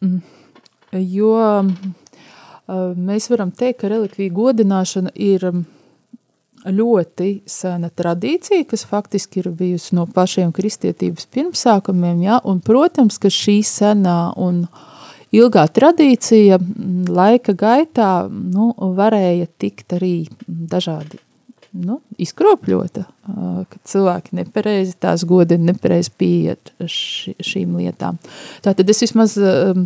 mm, 0.00 0.18
jo 1.12 1.36
eh, 1.60 2.94
mēs 2.96 3.28
varam 3.32 3.52
teikt, 3.52 3.82
ka 3.82 3.92
relikvija 3.92 4.32
godināšana 4.32 5.12
ir 5.14 5.44
mm, 5.50 5.64
ļoti 6.72 7.30
sena 7.50 7.90
tradīcija, 7.90 8.64
kas 8.70 8.86
faktiski 8.86 9.42
ir 9.42 9.50
bijusi 9.58 9.96
no 9.98 10.06
pašiem 10.06 10.52
kristietības 10.54 11.26
pirmsākumiem, 11.34 12.22
ja? 12.22 12.38
un, 12.44 12.62
protams, 12.64 13.18
ka 13.18 13.32
šī 13.32 13.58
senā 13.66 14.32
un 14.38 14.64
ilgā 15.34 15.66
tradīcija 15.74 16.60
mm, 16.60 17.10
laika 17.12 17.52
gaitā 17.58 18.14
nu, 18.30 18.72
varēja 18.96 19.50
tikt 19.60 19.98
arī 19.98 20.14
dažādi 20.46 21.20
nu, 21.72 21.98
izkropļota, 22.20 23.04
ka 23.70 23.78
cilvēki 23.88 24.36
nepareizi 24.36 24.92
tās 25.00 25.24
godina, 25.28 25.70
nepareizi 25.70 26.12
pieiet 26.20 26.72
ši, 26.80 27.32
šīm 27.40 27.78
lietām. 27.80 28.18
Tātad 28.64 28.90
es 28.92 29.00
vismaz 29.04 29.38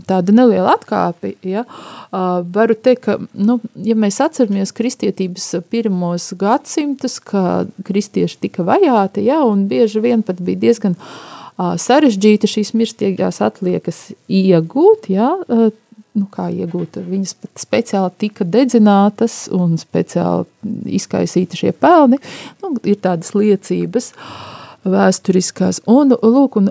tādu 0.09 0.35
nelielu 0.35 0.67
atkāpi, 0.73 1.37
ja, 1.47 1.63
varu 2.11 2.75
teikt, 2.75 3.05
ka, 3.07 3.17
nu, 3.39 3.61
ja 3.87 3.97
mēs 3.99 4.19
atceramies 4.25 4.75
kristietības 4.77 5.53
pirmos 5.71 6.33
gadsimtus, 6.41 7.21
ka 7.23 7.65
kristieši 7.87 8.43
tika 8.49 8.67
vajāti, 8.67 9.29
ja, 9.31 9.43
un 9.47 9.69
bieži 9.71 10.03
vien 10.05 10.27
pat 10.27 10.43
bija 10.43 10.67
diezgan 10.67 10.99
sarežģīta 11.57 12.51
šīs 12.51 12.75
mirstīgās 12.77 13.41
atliekas 13.45 14.11
iegūt, 14.29 15.11
ja, 15.15 15.31
nu, 16.17 16.27
kā 16.33 16.49
iegūt. 16.53 16.99
Viņas 17.07 17.37
pat 17.43 17.63
speciāli 17.63 18.13
tika 18.25 18.47
dedzinātas 18.49 19.47
un 19.55 19.77
speciāli 19.81 20.47
izkaisīti 20.99 21.61
šie 21.61 21.73
pelni. 21.77 22.21
Nu, 22.63 22.75
ir 22.85 23.01
tādas 23.05 23.35
liecības 23.37 24.13
vēsturiskās. 24.87 25.83
Un, 25.91 26.15
lūk, 26.23 26.59
un, 26.61 26.71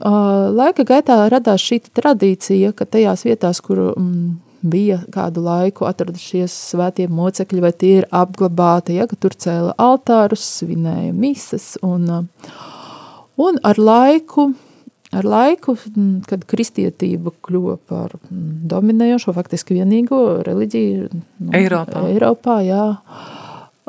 laika 0.55 0.85
gaitā 0.87 1.19
radās 1.31 1.63
šī 1.65 1.81
tradīcija, 1.95 2.73
ka 2.75 2.87
tajās 2.87 3.25
vietās, 3.27 3.61
kur 3.63 3.81
mm, 3.93 4.37
bija 4.65 5.01
kādu 5.13 5.43
laiku 5.45 5.87
atradušies 5.89 6.53
svētie 6.71 7.07
mocekļi, 7.11 7.63
vai 7.63 7.73
tie 7.75 7.93
ir 8.01 8.07
apglabāti, 8.15 8.97
ja, 8.99 9.09
ka 9.09 9.19
tur 9.19 9.35
cēla 9.37 9.75
altārus, 9.81 10.45
svinēja 10.61 11.13
misas, 11.15 11.75
un, 11.85 12.29
un 13.41 13.59
ar 13.67 13.81
laiku 13.81 14.53
Ar 15.15 15.27
laiku, 15.27 15.77
kad 16.27 16.43
kristietība 16.49 17.31
kļuva 17.45 17.77
par 17.87 18.15
dominējošo, 18.71 19.33
faktiski 19.35 19.77
vienīgo 19.77 20.21
reliģiju 20.43 21.09
nu, 21.13 21.51
Eiropā. 21.55 22.05
Eiropā 22.09 22.57
jā, 22.65 22.85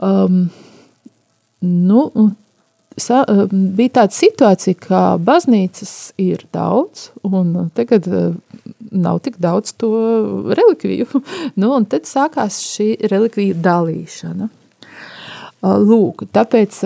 um, 0.07 0.45
nu, 1.67 2.03
sa, 2.97 3.25
bija 3.51 3.95
tāda 4.01 4.17
situācija, 4.17 4.79
ka 4.87 5.03
baznīcas 5.23 5.97
ir 6.23 6.47
daudz, 6.55 7.11
un 7.27 7.73
tagad 7.75 8.07
nav 8.91 9.21
tik 9.25 9.41
daudz 9.43 9.75
to 9.81 9.91
relikviju. 10.57 11.07
Nu, 11.61 11.73
un 11.77 11.87
tad 11.89 12.07
sākās 12.09 12.61
šī 12.75 12.93
relikviju 13.11 13.57
dalīšana. 13.65 14.49
Lūk, 15.67 16.27
tāpēc 16.37 16.83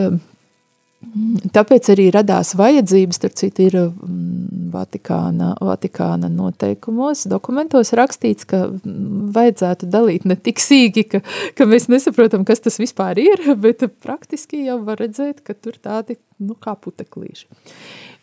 Tāpēc 1.00 1.86
arī 1.94 2.10
radās 2.12 2.52
vajadzības, 2.60 3.16
starp 3.16 3.36
citu, 3.40 3.64
ir 3.70 3.76
mm, 3.80 4.68
Vatikāna, 4.70 5.54
Vatikāna 5.64 6.28
noteikumos, 6.28 7.24
dokumentos 7.30 7.94
rakstīts, 7.96 8.44
ka 8.48 8.66
mm, 8.68 9.30
vajadzētu 9.34 9.88
dalīt 9.90 10.28
ne 10.28 10.36
tik 10.36 10.60
sīki, 10.60 11.06
ka, 11.08 11.22
ka 11.56 11.66
mēs 11.68 11.88
nesaprotam, 11.90 12.44
kas 12.44 12.60
tas 12.66 12.76
vispār 12.82 13.22
ir, 13.22 13.46
bet 13.64 13.86
praktiski 14.04 14.66
jau 14.66 14.76
var 14.84 15.00
redzēt, 15.00 15.40
ka 15.46 15.56
tur 15.56 15.80
tādi, 15.80 16.20
nu, 16.38 16.54
kā 16.60 16.76
puteklīši. 16.76 17.48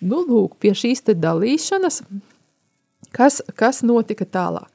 Nu, 0.05 0.21
lūk, 0.29 0.59
pie 0.61 0.75
šīs 0.77 1.01
te 1.09 1.17
dalīšanas, 1.17 2.03
kas, 3.17 3.41
kas 3.57 3.81
notika 3.81 4.29
tālāk? 4.29 4.69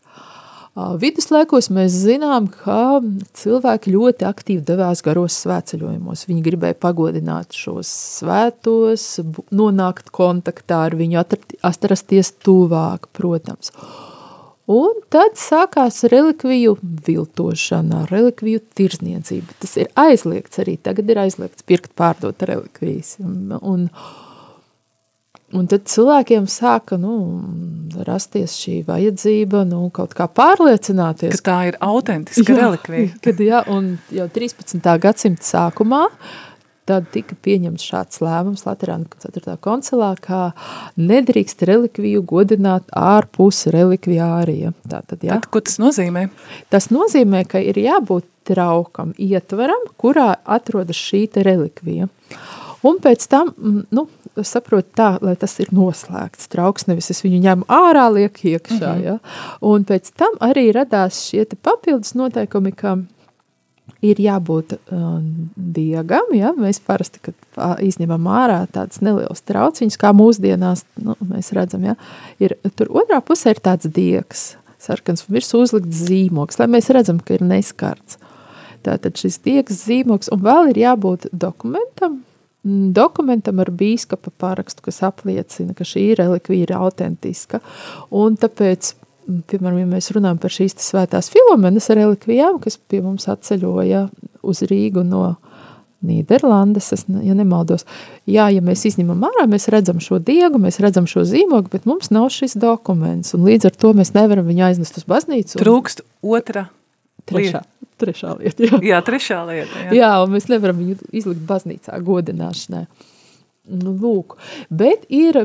Viduslaikos 0.72 1.66
mēs 1.68 1.92
zinām, 2.06 2.46
ka 2.48 3.02
cilvēki 3.37 3.92
ļoti 3.92 4.24
aktīvi 4.24 4.62
devās 4.64 5.02
garos 5.04 5.35
svētceļojumos. 5.42 6.24
Viņi 6.30 6.44
gribēja 6.46 6.78
pagodināt 6.80 7.52
šos 7.52 7.90
svētos, 8.22 9.04
nonākt 9.52 10.08
kontaktā 10.16 10.87
ar 10.87 10.96
viņu, 10.96 11.20
atrasties 11.68 12.32
tuvāk, 12.40 13.11
protams. 13.12 13.68
Un 14.72 14.96
tad 15.12 15.37
sākās 15.37 16.06
relikviju 16.08 16.78
viltošana, 16.80 18.06
relikviju 18.08 18.62
tirzniecība. 18.78 19.58
Tas 19.61 19.76
ir 19.76 19.92
aizliegts 19.98 20.62
arī, 20.62 20.78
tagad 20.80 21.12
ir 21.12 21.20
aizliegts 21.26 21.68
pirkt 21.68 21.92
pārdot 21.98 22.48
relikvijas. 22.48 23.18
Un, 23.20 23.58
un 23.61 23.90
Un 25.52 25.66
tad 25.68 25.84
cilvēkiem 25.90 26.46
sāka 26.48 26.96
nu, 27.00 27.16
rasties 28.06 28.54
šī 28.56 28.78
vajadzība 28.86 29.66
nu, 29.68 29.82
kaut 29.92 30.14
kā 30.16 30.24
pārliecināties. 30.32 31.42
Ka 31.44 31.50
tā 31.50 31.58
ir 31.72 31.76
autentiska 31.84 32.56
relikvija. 32.56 33.10
Kad, 33.24 33.42
jā, 33.44 33.60
un 33.72 33.98
jau 34.14 34.30
13. 34.32 34.80
gadsimta 35.02 35.44
sākumā 35.44 36.06
tad 36.88 37.06
tika 37.14 37.36
pieņemts 37.44 37.84
šāds 37.86 38.20
lēmums 38.24 38.64
Latvijas 38.66 39.04
4. 39.22 39.54
koncilā, 39.62 40.10
ka 40.22 40.40
nedrīkst 40.98 41.62
relikviju 41.68 42.24
godināt 42.26 42.88
ārpus 42.98 43.66
relikvijārija. 43.72 44.72
Tātad, 44.90 45.22
jā. 45.22 45.38
Tad, 45.38 45.48
ko 45.52 45.62
tas 45.64 45.78
nozīmē? 45.82 46.26
Tas 46.72 46.90
nozīmē, 46.94 47.44
ka 47.48 47.62
ir 47.62 47.78
jābūt 47.78 48.26
traukam, 48.48 49.14
ietvaram, 49.20 49.86
kurā 50.00 50.32
atrodas 50.42 50.98
šī 50.98 51.28
relikvija. 51.46 52.10
Un 52.83 52.99
pēc 53.03 53.25
tam, 53.31 53.53
nu, 53.95 54.07
saprotu 54.42 54.90
tā, 54.99 55.09
lai 55.23 55.37
tas 55.38 55.55
ir 55.62 55.71
noslēgts 55.75 56.51
trauks, 56.51 56.88
nevis 56.88 57.12
es 57.14 57.23
viņu 57.23 57.38
ņemu 57.45 57.66
ārā, 57.71 58.09
liek 58.11 58.40
iekšā, 58.42 58.95
mm 58.95 59.01
-hmm. 59.01 59.05
ja? 59.05 59.18
Un 59.61 59.85
pēc 59.87 60.11
tam 60.18 60.38
arī 60.40 60.73
radās 60.75 61.29
šie 61.29 61.47
papildus 61.62 62.14
noteikumi, 62.18 62.73
ka 62.73 62.97
ir 64.03 64.18
jābūt 64.18 64.75
uh, 64.75 65.21
diegam, 65.57 66.35
ja? 66.35 66.53
mēs 66.59 66.81
parasti, 66.87 67.21
uh, 67.29 67.77
izņemam 67.79 68.27
ārā 68.27 68.66
tādas 68.73 69.01
nelielas 69.01 69.42
trauciņas, 69.47 69.99
kā 69.99 70.11
mūsdienās, 70.12 70.85
nu, 70.97 71.14
mēs 71.21 71.53
redzam, 71.53 71.85
ja? 71.85 71.95
ir, 72.38 72.57
tur 72.75 72.90
otrā 72.90 73.21
pusē 73.21 73.55
ir 73.55 73.62
tāds 73.62 73.87
diegs, 73.87 74.57
sarkans 74.79 75.29
virs 75.29 75.55
uzlikts 75.55 76.03
zīmoks, 76.09 76.59
lai 76.59 76.66
mēs 76.66 76.90
redzam, 76.90 77.21
ka 77.21 77.35
ir 77.35 77.47
neskarts. 77.47 78.18
Tātad 78.83 79.14
šis 79.14 79.38
diegs 79.38 79.87
zīmoks, 79.87 80.33
un 80.35 80.42
vēl 80.42 80.73
ir 80.73 80.83
jābūt 80.83 81.29
dokumentam, 81.31 82.23
Mm, 82.23 82.32
dokumentam 82.64 83.61
ar 83.62 83.70
bīskapa 83.75 84.31
parakstu, 84.38 84.85
kas 84.87 85.03
apliecina, 85.07 85.75
ka 85.75 85.87
šī 85.87 86.12
relikvija 86.18 86.68
ir 86.68 86.75
autentiska. 86.79 87.62
Un 88.14 88.37
tāpēc, 88.40 88.94
mm, 89.27 89.44
piemēram, 89.51 89.81
ja 89.83 89.88
mēs 89.90 90.12
runājam 90.14 90.38
par 90.42 90.55
šīs 90.55 90.79
svētās 90.79 91.31
filomenas 91.35 91.90
relikvijām, 91.90 92.61
kas 92.62 92.79
pie 92.79 93.03
mums 93.03 93.27
atceļoja 93.29 94.09
uz 94.42 94.62
Rīgu 94.62 95.05
no 95.07 95.37
Nīderlandes, 96.03 96.88
es, 96.96 97.05
ja 97.07 97.35
nemaldos, 97.38 97.85
jā, 98.27 98.48
ja 98.51 98.62
mēs 98.64 98.83
izņemam 98.90 99.22
ārā, 99.29 99.46
mēs 99.51 99.68
redzam 99.70 100.01
šo 100.03 100.18
diegu, 100.18 100.59
mēs 100.59 100.81
redzam 100.83 101.07
šo 101.07 101.22
zīmogu, 101.29 101.70
bet 101.70 101.87
mums 101.87 102.11
nav 102.11 102.27
šis 102.35 102.57
dokuments, 102.59 103.37
un 103.37 103.46
līdz 103.46 103.70
ar 103.70 103.77
to 103.85 103.92
mēs 103.94 104.11
nevaram 104.16 104.48
viņu 104.48 104.66
aiznest 104.66 104.98
uz 104.98 105.07
baznīcu. 105.07 105.55
Un... 105.57 105.62
Trūkst 105.62 106.03
otra 106.22 106.66
Trešā, 107.31 107.62
trešā 108.02 108.36
lieta. 108.40 108.68
Jā. 108.68 108.82
jā, 108.92 109.00
trešā 109.06 109.40
lieta. 109.48 109.86
Jā. 109.86 109.96
jā, 110.00 110.12
un 110.24 110.36
mēs 110.36 110.50
nevaram 110.52 110.82
viņu 110.82 111.00
izlikt 111.14 111.42
baznīcā 111.48 111.98
godināšanai. 112.04 112.86
Nu, 113.62 113.92
lūk. 113.94 114.34
Bet 114.74 115.04
ir, 115.06 115.36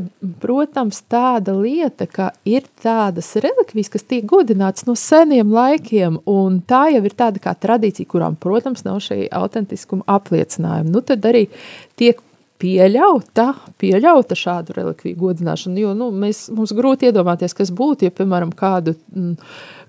protams, 0.41 1.03
tāda 1.05 1.53
lieta, 1.53 2.07
ka 2.09 2.31
ir 2.49 2.65
tādas 2.81 3.29
relikvijas, 3.37 3.91
kas 3.93 4.07
tiek 4.09 4.25
godināts 4.25 4.87
no 4.87 4.95
seniem 4.97 5.51
laikiem, 5.53 6.17
un 6.25 6.57
tā 6.65 6.87
jau 6.95 7.03
ir 7.05 7.13
tāda 7.13 7.43
kā 7.43 7.53
tradīcija, 7.53 8.09
kurām, 8.09 8.39
protams, 8.41 8.81
nav 8.87 9.03
šī 9.05 9.27
autentiskuma 9.37 10.07
apliecinājuma. 10.09 10.89
Nu, 10.89 11.05
tad 11.05 11.29
arī 11.29 11.45
tiek 11.93 12.23
pieļauta, 12.61 13.51
pieļauta 13.81 14.37
šādu 14.37 14.75
relikviju 14.77 15.17
godināšanu, 15.19 15.81
jo 15.81 15.93
nu, 15.97 16.09
mēs, 16.15 16.47
mums 16.53 16.73
grūti 16.77 17.09
iedomāties, 17.09 17.53
kas 17.57 17.71
būtu, 17.75 18.07
ja, 18.07 18.13
piemēram, 18.17 18.51
kādu, 18.57 18.95
m, 19.13 19.35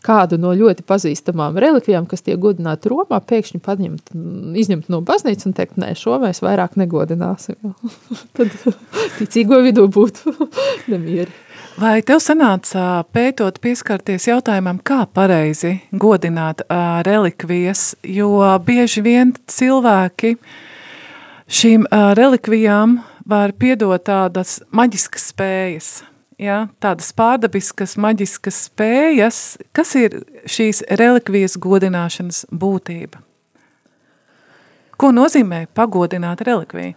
kādu 0.04 0.38
no 0.40 0.52
ļoti 0.56 0.84
pazīstamām 0.88 1.56
relikvijām, 1.60 2.06
kas 2.10 2.24
tiek 2.26 2.38
godināti 2.40 2.92
Romā, 2.92 3.22
pēkšņi 3.24 3.62
paņemt, 3.64 4.14
izņemt 4.60 4.92
no 4.92 5.00
baznīcas 5.06 5.48
un 5.48 5.56
teikt, 5.56 5.80
nē, 5.80 5.94
šo 5.98 6.20
mēs 6.22 6.42
vairāk 6.44 6.76
negodināsim. 6.80 7.58
Tad 8.36 8.54
ticīgo 9.18 9.62
vidū 9.64 9.88
būtu 9.92 10.36
nemieri. 10.92 11.32
Vai 11.78 12.00
tev 12.02 12.18
sanāca 12.18 13.04
pētot 13.14 13.60
pieskarties 13.62 14.26
jautājumam, 14.26 14.80
kā 14.82 15.04
pareizi 15.14 15.76
godināt 15.94 16.64
uh, 16.66 16.98
relikvijas, 17.06 17.92
jo 18.02 18.32
bieži 18.66 19.04
vien 19.06 19.36
cilvēki 19.46 20.34
uh, 20.34 20.56
Šīm 21.48 21.86
uh, 21.88 22.10
relikvijām 22.12 22.98
var 23.28 23.54
piedot 23.56 24.02
tādas 24.04 24.58
maģiskas 24.68 25.30
spējas, 25.30 25.86
ja? 26.36 26.66
tādas 26.76 27.08
pārdabiskas 27.16 27.96
maģiskas 27.96 28.58
spējas. 28.66 29.38
Kas 29.72 29.94
ir 29.96 30.18
šīs 30.44 30.82
relikvijas 31.00 31.56
godināšanas 31.56 32.42
būtība? 32.52 33.22
Ko 35.00 35.08
nozīmē 35.16 35.64
pagodināt 35.72 36.44
relikviju? 36.44 36.92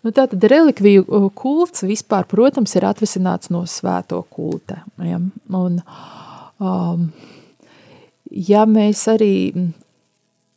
Nu, 0.00 0.14
tātad 0.14 0.46
relikviju 0.46 1.26
kults 1.34 1.82
vispār, 1.84 2.30
protams, 2.30 2.76
ir 2.78 2.86
atvesināts 2.86 3.50
no 3.50 3.66
svēto 3.66 4.22
kulta. 4.30 4.84
Ja? 5.02 5.18
Un, 5.58 5.82
um, 6.62 7.10
ja 8.30 8.62
mēs 8.70 9.08
arī 9.10 9.34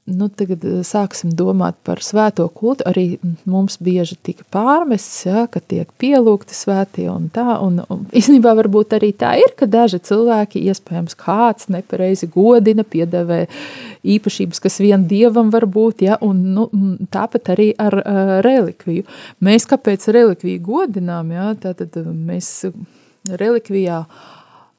nu, 0.06 0.28
tagad 0.28 0.64
eh, 0.68 0.82
sāksim 0.84 1.32
domāt 1.38 1.78
par 1.88 2.02
svēto 2.04 2.46
kultu. 2.52 2.84
Arī 2.90 3.20
mums 3.50 3.78
bieži 3.84 4.18
tika 4.20 4.46
pārmests, 4.54 5.24
ja, 5.28 5.46
ka 5.52 5.62
tiek 5.64 5.90
pielūgti 6.02 6.56
svētie 6.58 7.08
un 7.12 7.30
tā. 7.34 7.58
Un, 7.64 7.80
un 7.94 8.04
īstenībā 8.12 8.54
varbūt 8.60 8.98
arī 8.98 9.14
tā 9.16 9.36
ir, 9.40 9.56
ka 9.60 9.70
daži 9.70 10.02
cilvēki, 10.04 10.66
iespējams, 10.72 11.18
kāds 11.20 11.70
nepareizi 11.74 12.28
godina, 12.34 12.84
piedevē 12.84 13.46
īpašības, 14.04 14.60
kas 14.64 14.80
vien 14.84 15.08
dievam 15.08 15.52
var 15.54 15.68
būt, 15.72 16.04
ja, 16.10 16.20
un 16.22 16.44
nu, 16.58 16.68
tāpat 17.14 17.54
arī 17.56 17.72
ar 17.80 17.96
uh, 18.02 18.38
relikviju. 18.44 19.08
Mēs 19.44 19.68
kāpēc 19.72 20.10
relikviju 20.12 20.64
godinām, 20.66 21.32
ja, 21.32 21.54
tātad 21.56 21.96
mēs 22.04 22.66
relikvijā, 23.32 24.04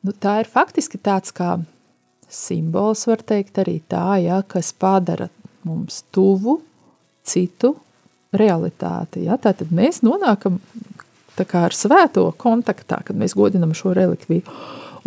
nu, 0.04 0.12
tā 0.20 0.42
ir 0.42 0.50
faktiski 0.52 1.00
tāds 1.00 1.32
kā 1.32 1.56
simbols, 2.32 3.06
var 3.08 3.22
teikt 3.26 3.58
arī 3.62 3.78
tā, 3.90 4.18
ja, 4.22 4.42
kas 4.46 4.72
padara 4.72 5.28
mums 5.64 6.02
tuvu 6.14 6.58
citu 7.24 7.74
realitāti. 8.34 9.24
Ja? 9.28 9.38
Tātad 9.40 9.72
mēs 9.74 10.02
nonākam 10.04 10.60
kā 11.34 11.64
ar 11.68 11.74
svēto 11.74 12.28
kontaktā, 12.38 13.00
kad 13.06 13.18
mēs 13.18 13.34
godinam 13.38 13.74
šo 13.76 13.94
relikviju. 13.96 14.44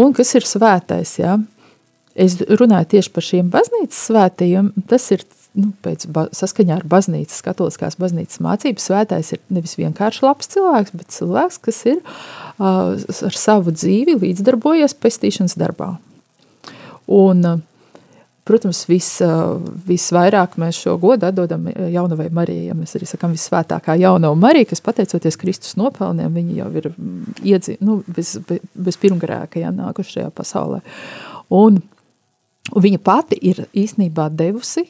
Un 0.01 0.13
kas 0.17 0.34
ir 0.38 0.47
svētais? 0.47 1.17
Ja? 1.21 1.38
Es 2.17 2.39
runāju 2.41 2.91
tieši 2.95 3.13
par 3.13 3.25
šiem 3.25 3.51
baznīcas 3.53 3.99
svētajiem. 4.10 4.71
Tas 4.89 5.06
ir 5.15 5.23
nu, 5.58 5.71
pēc 5.86 6.08
saskaņā 6.38 6.80
ar 6.82 6.88
baznīcas, 6.89 7.43
katoliskās 7.45 7.97
baznīcas 8.01 8.41
mācības. 8.43 8.89
Svētais 8.89 9.32
ir 9.36 9.41
nevis 9.53 9.77
vienkārši 9.80 10.25
labs 10.25 10.51
cilvēks, 10.53 10.95
bet 10.97 11.15
cilvēks, 11.15 11.62
kas 11.67 11.84
ir 11.89 12.01
uh, 12.01 12.97
ar 12.97 13.38
savu 13.38 13.73
dzīvi 13.75 14.17
līdzdarbojies 14.23 14.97
pestīšanas 15.01 15.58
darbā. 15.60 15.95
Un 17.08 17.46
uh, 17.46 17.60
Protams, 18.48 18.86
vis, 18.88 19.10
visvairāk 19.88 20.56
mēs 20.62 20.78
šo 20.80 20.93
godu 21.02 21.28
atdodam 21.28 21.65
jaunavai 21.67 22.30
Marijai. 22.32 22.70
Ja 22.70 22.76
mēs 22.78 22.96
arī 22.96 23.08
sakām 23.10 23.34
visvētākā 23.36 23.98
jaunava 24.00 24.38
Marija, 24.39 24.70
kas 24.70 24.84
pateicoties 24.86 25.36
Kristus 25.41 25.76
nopelniem, 25.80 26.32
viņi 26.38 26.56
jau 26.62 26.70
ir 26.80 26.88
mm, 26.93 27.41
iedzi, 27.43 27.76
nu, 27.84 28.00
bez, 28.08 28.38
bez 28.48 29.00
pirmgrēka 29.02 29.60
ja, 29.60 29.74
nākuši 29.76 30.15
šajā 30.20 30.32
pasaulē. 30.38 30.80
Un, 31.58 31.82
un 32.72 32.86
viņa 32.88 33.02
pati 33.04 33.39
ir 33.52 33.65
īstenībā 33.76 34.30
devusi 34.32 34.86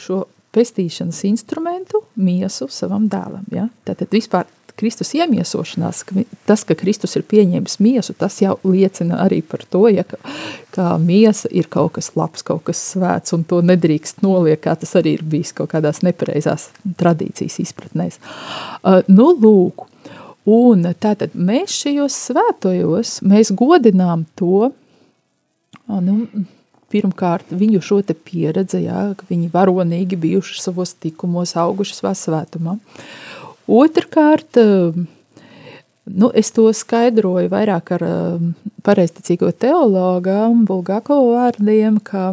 šo 0.00 0.22
pestīšanas 0.56 1.20
instrumentu 1.28 2.06
miesu 2.16 2.70
savam 2.72 3.10
dēlam. 3.12 3.44
Ja? 3.52 3.68
Tātad 3.88 4.08
vispār 4.12 4.48
Kristus 4.80 5.12
iemiesošanās, 5.16 6.02
ka 6.08 6.24
tas, 6.48 6.64
ka 6.68 6.76
Kristus 6.78 7.16
ir 7.18 7.24
pieņēmis 7.28 7.78
miesu, 7.82 8.14
tas 8.18 8.38
jau 8.42 8.56
liecina 8.66 9.20
arī 9.24 9.42
par 9.46 9.64
to, 9.70 9.84
ja, 9.92 10.04
ka, 10.08 10.18
ka 10.74 10.86
miesa 11.02 11.50
ir 11.52 11.68
kaut 11.72 11.96
kas 11.98 12.12
labs, 12.18 12.44
kaut 12.46 12.64
kas 12.68 12.80
svēts, 12.92 13.34
un 13.36 13.44
to 13.48 13.60
nedrīkst 13.64 14.24
noliekt, 14.24 14.64
kā 14.66 14.76
tas 14.78 14.96
arī 14.98 15.16
ir 15.18 15.26
bijis 15.34 15.54
kaut 15.56 15.72
kādās 15.74 16.02
nepareizās 16.06 16.70
tradīcijas 17.00 17.60
izpratnēs. 17.66 18.20
Uh, 18.82 19.02
nu, 19.12 19.32
lūk, 19.36 19.86
un 20.48 20.88
tātad 21.02 21.36
mēs 21.36 21.76
šajos 21.84 22.18
svētojos, 22.30 23.20
mēs 23.28 23.54
godinām 23.58 24.26
to, 24.38 24.72
uh, 24.72 26.02
nu, 26.02 26.24
pirmkārt 26.92 27.52
viņu 27.56 27.80
šo 27.84 28.00
te 28.06 28.14
pieredzi, 28.16 28.84
jā, 28.86 29.12
ka 29.16 29.28
viņi 29.30 29.50
varonīgi 29.52 30.18
bijuši 30.20 30.60
savos 30.60 30.94
tikumos, 31.00 31.56
auguši 31.58 31.98
svētumā. 31.98 32.76
Otrkārt, 32.76 33.41
um, 34.58 35.06
nu, 36.04 36.30
es 36.34 36.50
to 36.54 36.66
skaidroju 36.74 37.50
vairāk 37.52 37.94
ar 37.96 38.04
um, 38.06 38.52
pareizticīgo 38.86 39.52
teologu 39.54 40.34
Bulgāko 40.66 41.18
vārdiem, 41.30 42.00
ka 42.02 42.32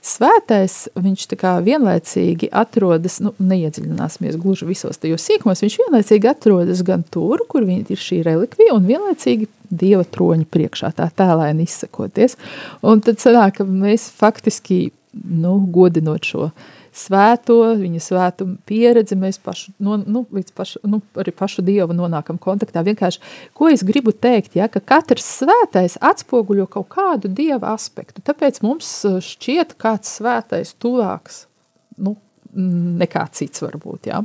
svētais, 0.00 0.86
viņš 0.96 1.26
tā 1.32 1.38
kā 1.40 1.56
vienlaicīgi 1.64 2.48
atrodas, 2.56 3.18
nu, 3.24 3.34
neiedziļināsimies 3.42 4.38
gluži 4.40 4.68
visos 4.70 5.02
tajos 5.02 5.26
sīkumos, 5.26 5.60
viņš 5.64 5.78
vienlaicīgi 5.82 6.30
atrodas 6.30 6.84
gan 6.86 7.02
tur, 7.02 7.42
kur 7.50 7.66
ir 7.68 8.00
šī 8.00 8.22
relikvija, 8.26 8.76
un 8.76 8.88
vienlaicīgi 8.88 9.50
Dieva 9.70 10.02
troņa 10.02 10.48
priekšā, 10.50 10.88
tā 10.98 11.04
tēlēni 11.14 11.62
izsakoties. 11.62 12.32
Un 12.82 12.98
tad 13.06 13.20
sanāk, 13.22 13.60
ka 13.60 13.66
mēs 13.68 14.08
faktiski, 14.18 14.88
nu, 15.14 15.52
godinot 15.70 16.26
šo 16.26 16.48
uh, 16.48 16.64
svēto, 16.96 17.58
viņa 17.80 18.02
svētuma 18.04 18.56
pieredzi, 18.68 19.18
mēs 19.18 19.38
pašu, 19.42 19.74
no, 19.82 19.98
nu, 20.00 20.24
līdz 20.34 20.54
pašu, 20.56 20.82
nu, 20.90 21.00
arī 21.20 21.34
pašu 21.36 21.64
Dievu 21.66 21.96
nonākam 21.96 22.38
kontaktā. 22.40 22.82
Vienkārši, 22.86 23.22
ko 23.56 23.70
es 23.72 23.84
gribu 23.86 24.14
teikt, 24.14 24.56
ja, 24.58 24.68
ka 24.72 24.82
katrs 24.82 25.28
svētais 25.40 25.98
atspoguļo 26.00 26.66
kaut 26.70 26.90
kādu 26.94 27.30
Dieva 27.32 27.74
aspektu. 27.74 28.24
Tāpēc 28.26 28.62
mums 28.66 28.88
uh, 29.08 29.20
šķiet 29.24 29.76
kāds 29.80 30.18
svētais 30.20 30.74
tuvāks, 30.80 31.44
nu, 32.00 32.16
nekā 32.54 33.26
cits 33.36 33.62
varbūt, 33.62 34.10
ja. 34.10 34.22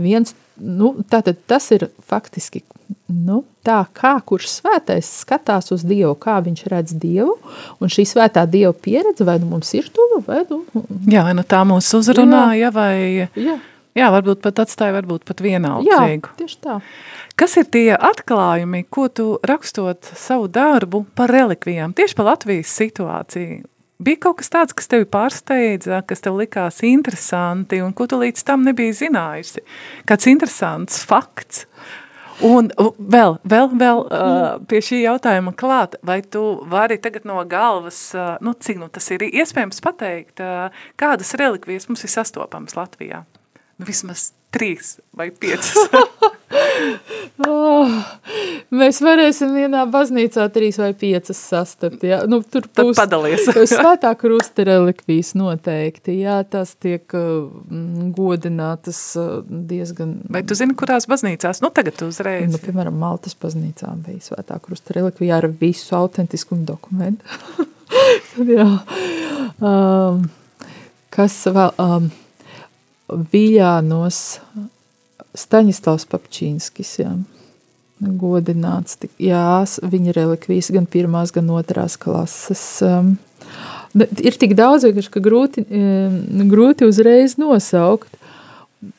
Viens, 0.00 0.34
nu, 0.60 0.92
tātad 1.10 1.40
tas 1.50 1.70
ir 1.74 1.88
faktiski 2.06 2.62
nu, 3.08 3.42
tā, 3.66 3.80
kā 3.96 4.14
kurš 4.26 4.48
svētais 4.58 5.08
skatās 5.22 5.72
uz 5.74 5.84
Dievu, 5.86 6.14
kā 6.20 6.38
viņš 6.44 6.64
redz 6.72 6.96
Dievu, 7.00 7.36
un 7.80 7.92
šī 7.92 8.06
svētā 8.08 8.44
Dieva 8.50 8.74
pieredze, 8.76 9.26
vai 9.26 9.38
nu 9.42 9.50
mums 9.52 9.72
ir 9.76 9.90
tuva, 9.94 10.22
vai 10.26 10.42
nu... 10.50 10.62
Jā, 11.10 11.24
vai 11.26 11.34
nu 11.36 11.44
tā 11.46 11.64
mūs 11.68 11.90
uzrunāja, 11.98 12.72
vai... 12.74 13.28
Jā. 13.34 13.60
Jā, 13.94 14.08
varbūt 14.10 14.40
pat 14.42 14.58
atstāja, 14.64 14.96
varbūt 14.96 15.22
pat 15.28 15.38
vienaldzīgu. 15.44 16.30
Jā, 16.32 16.38
tieši 16.40 16.56
tā. 16.66 16.80
Kas 17.38 17.52
ir 17.60 17.68
tie 17.70 17.92
atklājumi, 17.94 18.80
ko 18.90 19.06
tu 19.06 19.26
rakstot 19.46 20.10
savu 20.18 20.48
darbu 20.50 21.04
par 21.14 21.30
relikvijām, 21.30 21.94
tieši 21.94 22.18
par 22.18 22.32
Latvijas 22.32 22.74
situāciju? 22.74 23.62
Bija 24.02 24.18
kaut 24.26 24.40
kas 24.40 24.50
tāds, 24.50 24.74
kas 24.74 24.90
tevi 24.90 25.06
pārsteidza, 25.06 26.00
kas 26.08 26.24
tev 26.24 26.40
likās 26.40 26.80
interesanti 26.86 27.78
un 27.84 27.92
ko 27.94 28.08
tu 28.10 28.18
līdz 28.18 28.42
tam 28.46 28.64
nebija 28.66 28.96
zinājusi? 29.04 29.62
Kāds 30.08 30.26
interesants 30.30 31.04
fakts? 31.06 31.68
Un 32.42 32.72
vēl, 32.74 33.36
vēl, 33.46 33.68
vēl 33.78 34.00
uh, 34.02 34.56
pie 34.66 34.80
šī 34.82 35.04
jautājuma 35.04 35.52
klāt, 35.54 35.94
vai 36.02 36.18
tu 36.26 36.42
vari 36.66 36.98
tagad 36.98 37.28
no 37.30 37.38
galvas, 37.46 38.08
nu 38.42 38.56
cik 38.58 38.80
nu 38.82 38.90
tas 38.90 39.06
ir 39.14 39.22
iespējams 39.28 39.78
pateikt, 39.84 40.42
kādas 40.98 41.30
relikvijas 41.38 41.86
mums 41.86 42.02
ir 42.02 42.10
sastopamas 42.10 42.74
Latvijā? 42.74 43.22
Nu, 43.78 43.86
vismaz 43.86 44.32
trīs 44.54 44.96
vai 45.14 45.30
piecas. 45.30 45.78
oh, 47.48 47.92
mēs 48.74 49.00
varēsim 49.04 49.52
vienā 49.56 49.84
baznīcā 49.90 50.46
trīs 50.54 50.78
vai 50.80 50.90
piecas 50.98 51.38
sastapt. 51.50 52.04
Jā. 52.06 52.22
Nu, 52.30 52.40
tur 52.42 52.66
būs 52.68 52.98
padalies. 52.98 53.46
svētā 53.74 54.12
krusta 54.18 54.66
relikvijas 54.68 55.34
noteikti. 55.38 56.16
Jā, 56.22 56.40
tās 56.48 56.74
tiek 56.80 57.16
uh, 57.18 57.46
godinātas 58.16 59.00
uh, 59.20 59.36
diezgan... 59.44 60.16
Vai 60.32 60.44
tu 60.46 60.56
zini, 60.58 60.76
kurās 60.78 61.08
baznīcās? 61.10 61.62
Nu, 61.64 61.72
tagad 61.74 62.02
uzreiz. 62.06 62.50
Nu, 62.52 62.60
piemēram, 62.62 62.96
Maltas 63.00 63.36
baznīcā 63.40 63.92
bija 64.06 64.30
svētā 64.30 64.58
krusta 64.64 64.96
relikvija 64.98 65.40
ar 65.42 65.50
visu 65.60 65.96
autentiskumu 65.98 66.66
dokumentu. 66.68 67.64
jā. 68.56 68.68
Um, 69.60 70.28
kas 71.14 71.40
vēl... 71.50 71.72
Um, 71.80 72.12
Viļānos 73.04 74.18
Staņislavs 75.34 76.06
Papčīnskis, 76.10 76.90
jā, 77.00 77.12
godināts. 78.00 78.98
Jā, 79.22 79.64
viņa 79.82 80.14
relikvijas 80.14 80.70
gan 80.74 80.86
pirmās, 80.90 81.32
gan 81.34 81.50
otrās 81.54 81.96
klases. 82.00 82.62
Um, 82.86 83.16
ir 83.98 84.38
tik 84.38 84.54
daudz, 84.58 84.86
ka 85.10 85.22
grūti, 85.22 85.66
um, 85.66 86.20
grūti 86.50 86.86
uzreiz 86.86 87.38
nosaukt. 87.40 88.20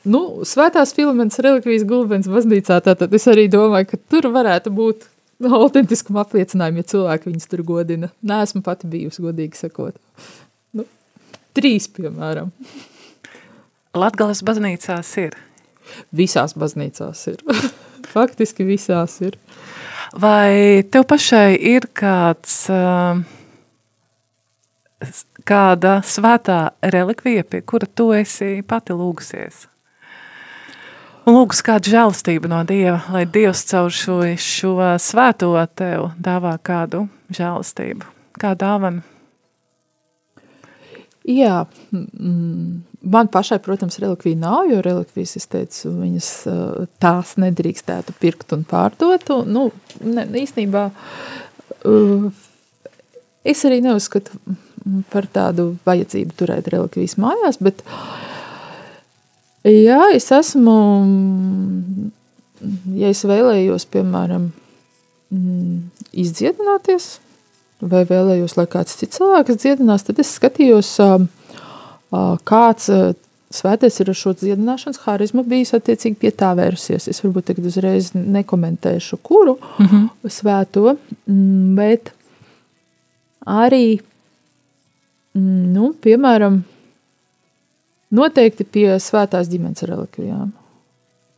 Nu, 0.08 0.42
svētās 0.48 0.96
filaments 0.98 1.38
relikvijas 1.46 1.86
gulbens 1.88 2.28
baznīcā, 2.32 2.80
tātad 2.84 3.14
es 3.14 3.28
arī 3.30 3.46
domāju, 3.54 3.92
ka 3.92 4.02
tur 4.10 4.32
varētu 4.34 4.74
būt 4.74 5.06
autentiskuma 5.44 6.24
apliecinājumi, 6.26 6.82
ja 6.82 6.92
cilvēki 6.96 7.30
viņus 7.30 7.52
tur 7.52 7.64
godina. 7.68 8.10
Nē, 8.26 8.42
esmu 8.48 8.64
pati 8.66 8.90
bijusi, 8.90 9.24
godīgi 9.24 9.60
sakot. 9.60 10.00
Nu, 10.76 10.88
trīs, 11.58 11.88
piemēram. 11.92 12.52
Latgales 13.96 14.42
baznīcās 14.44 15.12
ir? 15.22 15.38
Visās 16.16 16.56
baznīcās 16.58 17.28
ir. 17.34 17.44
Faktiski 18.16 18.66
visās 18.68 19.20
ir. 19.26 19.38
Vai 20.22 20.84
tev 20.92 21.08
pašai 21.10 21.56
ir 21.58 21.90
kāds, 21.98 22.58
uh, 22.72 23.20
kāda 25.48 25.98
svētā 26.06 26.60
relikvija, 26.96 27.44
pie 27.44 27.64
kura 27.68 27.90
tu 27.90 28.12
esi 28.16 28.62
pati 28.68 28.96
lūgusies? 28.96 29.66
Un 31.26 31.34
lūgus 31.34 31.64
kādu 31.66 31.90
žēlastību 31.90 32.50
no 32.52 32.60
Dieva, 32.70 33.00
lai 33.10 33.24
Dievs 33.26 33.64
caur 33.66 33.90
šo, 33.90 34.20
šo 34.38 34.76
svēto 35.02 35.56
tev 35.74 36.12
dāvā 36.22 36.54
kādu 36.62 37.08
žēlastību, 37.34 38.06
kā 38.38 38.54
dāvanu? 38.54 39.02
Jā, 41.26 41.64
Man 43.06 43.28
pašai, 43.30 43.60
protams, 43.62 44.00
relikvija 44.02 44.38
nav, 44.42 44.66
jo 44.72 44.80
relikvijas, 44.82 45.36
es 45.38 45.46
teicu, 45.52 45.92
viņas 46.00 46.30
tās 47.04 47.36
nedrīkstētu 47.42 48.16
pirkt 48.18 48.56
un 48.56 48.64
pārdot. 48.66 49.30
Un, 49.36 49.52
nu, 49.54 49.66
ne, 50.02 50.26
īstenībā 50.42 50.88
es 53.46 53.62
arī 53.70 53.82
neuzskatu 53.86 54.40
par 55.14 55.30
tādu 55.34 55.76
vajadzību 55.86 56.34
turēt 56.38 56.70
relikvijas 56.74 57.18
mājās, 57.22 57.62
bet 57.62 57.86
jā, 59.66 60.02
es 60.18 60.32
esmu, 60.34 60.76
ja 62.98 63.14
es 63.14 63.22
vēlējos, 63.26 63.86
piemēram, 63.94 64.50
izdziedināties, 66.26 67.16
vai 67.86 68.06
vēlējos, 68.08 68.58
lai 68.58 68.70
kāds 68.72 68.98
cits 68.98 69.20
cilvēks 69.20 69.62
dziedinās, 69.62 70.06
tad 70.08 70.22
es 70.22 70.38
skatījos 70.38 70.96
uh, 71.04 71.26
kāds 72.48 72.90
svētais 73.56 74.00
ir 74.02 74.10
ar 74.12 74.18
šo 74.18 74.34
dziedināšanas 74.36 75.02
harizmu 75.06 75.44
bijis 75.48 75.74
attiecīgi 75.78 76.20
pie 76.20 76.32
tā 76.36 76.52
vērsies. 76.58 77.08
Es 77.12 77.22
varbūt 77.24 77.52
tagad 77.52 77.70
uzreiz 77.70 78.12
nekomentēšu, 78.16 79.20
kuru 79.24 79.58
mm 79.62 79.86
-hmm. 79.86 80.30
svēto, 80.30 80.96
bet 81.78 82.12
arī, 83.46 84.00
mm, 85.34 85.74
nu, 85.74 85.94
piemēram, 86.02 86.64
noteikti 88.12 88.64
pie 88.64 89.00
svētās 89.00 89.50
ģimenes 89.50 89.84
relikvijām. 89.84 90.52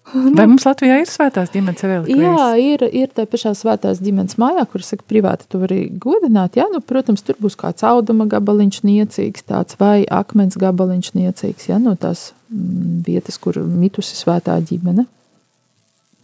Vai 0.38 0.46
mums 0.48 0.66
Latvijā 0.68 1.02
ir 1.02 1.10
svētās 1.10 1.52
ģimenes 1.52 1.84
relikvijas? 1.84 2.38
Jā, 2.38 2.48
ir, 2.62 2.84
ir 2.96 3.12
tā 3.16 3.26
pašā 3.30 3.52
svētās 3.58 4.00
ģimenes 4.04 4.38
mājā, 4.40 4.64
kur 4.72 4.84
saka, 4.86 5.04
privāti 5.10 5.48
tu 5.52 5.60
vari 5.62 5.80
godināt. 5.92 6.56
Jā, 6.60 6.68
nu, 6.72 6.80
protams, 6.86 7.26
tur 7.28 7.40
būs 7.44 7.58
kāds 7.60 7.84
auduma 7.88 8.28
gabaliņš 8.32 8.82
niecīgs, 8.88 9.48
tāds 9.50 9.80
vai 9.82 10.06
akmens 10.06 10.60
gabaliņš 10.60 11.12
niecīgs, 11.18 11.68
jā, 11.72 11.80
no 11.84 11.98
tās 12.00 12.32
mm, 12.54 13.04
vietas, 13.08 13.40
kur 13.42 13.60
mitusi 13.60 14.16
svētā 14.20 14.56
ģimene. 14.70 15.08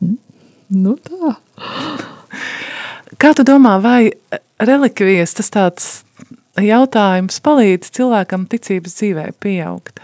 Mm. 0.04 0.18
Nu 0.84 0.96
tā. 1.04 1.36
Kā 3.20 3.34
tu 3.36 3.46
domā, 3.48 3.78
vai 3.84 4.14
relikvijas 4.64 5.36
tas 5.38 5.52
tāds 5.54 5.92
jautājums 6.62 7.44
palīdz 7.44 7.92
cilvēkam 8.00 8.48
ticības 8.50 8.98
dzīvē 9.02 9.30
pieaugt? 9.44 10.00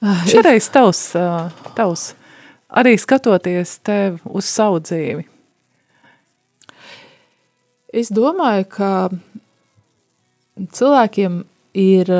Šoreiz 0.00 0.68
tavs, 0.72 1.02
tavs, 1.76 2.06
arī 2.72 2.94
skatoties 3.00 3.78
tev 3.84 4.22
uz 4.24 4.48
savu 4.48 4.80
dzīvi. 4.80 5.26
Es 8.00 8.08
domāju, 8.14 8.64
ka 8.70 8.92
cilvēkiem 10.78 11.42
ir 11.76 12.12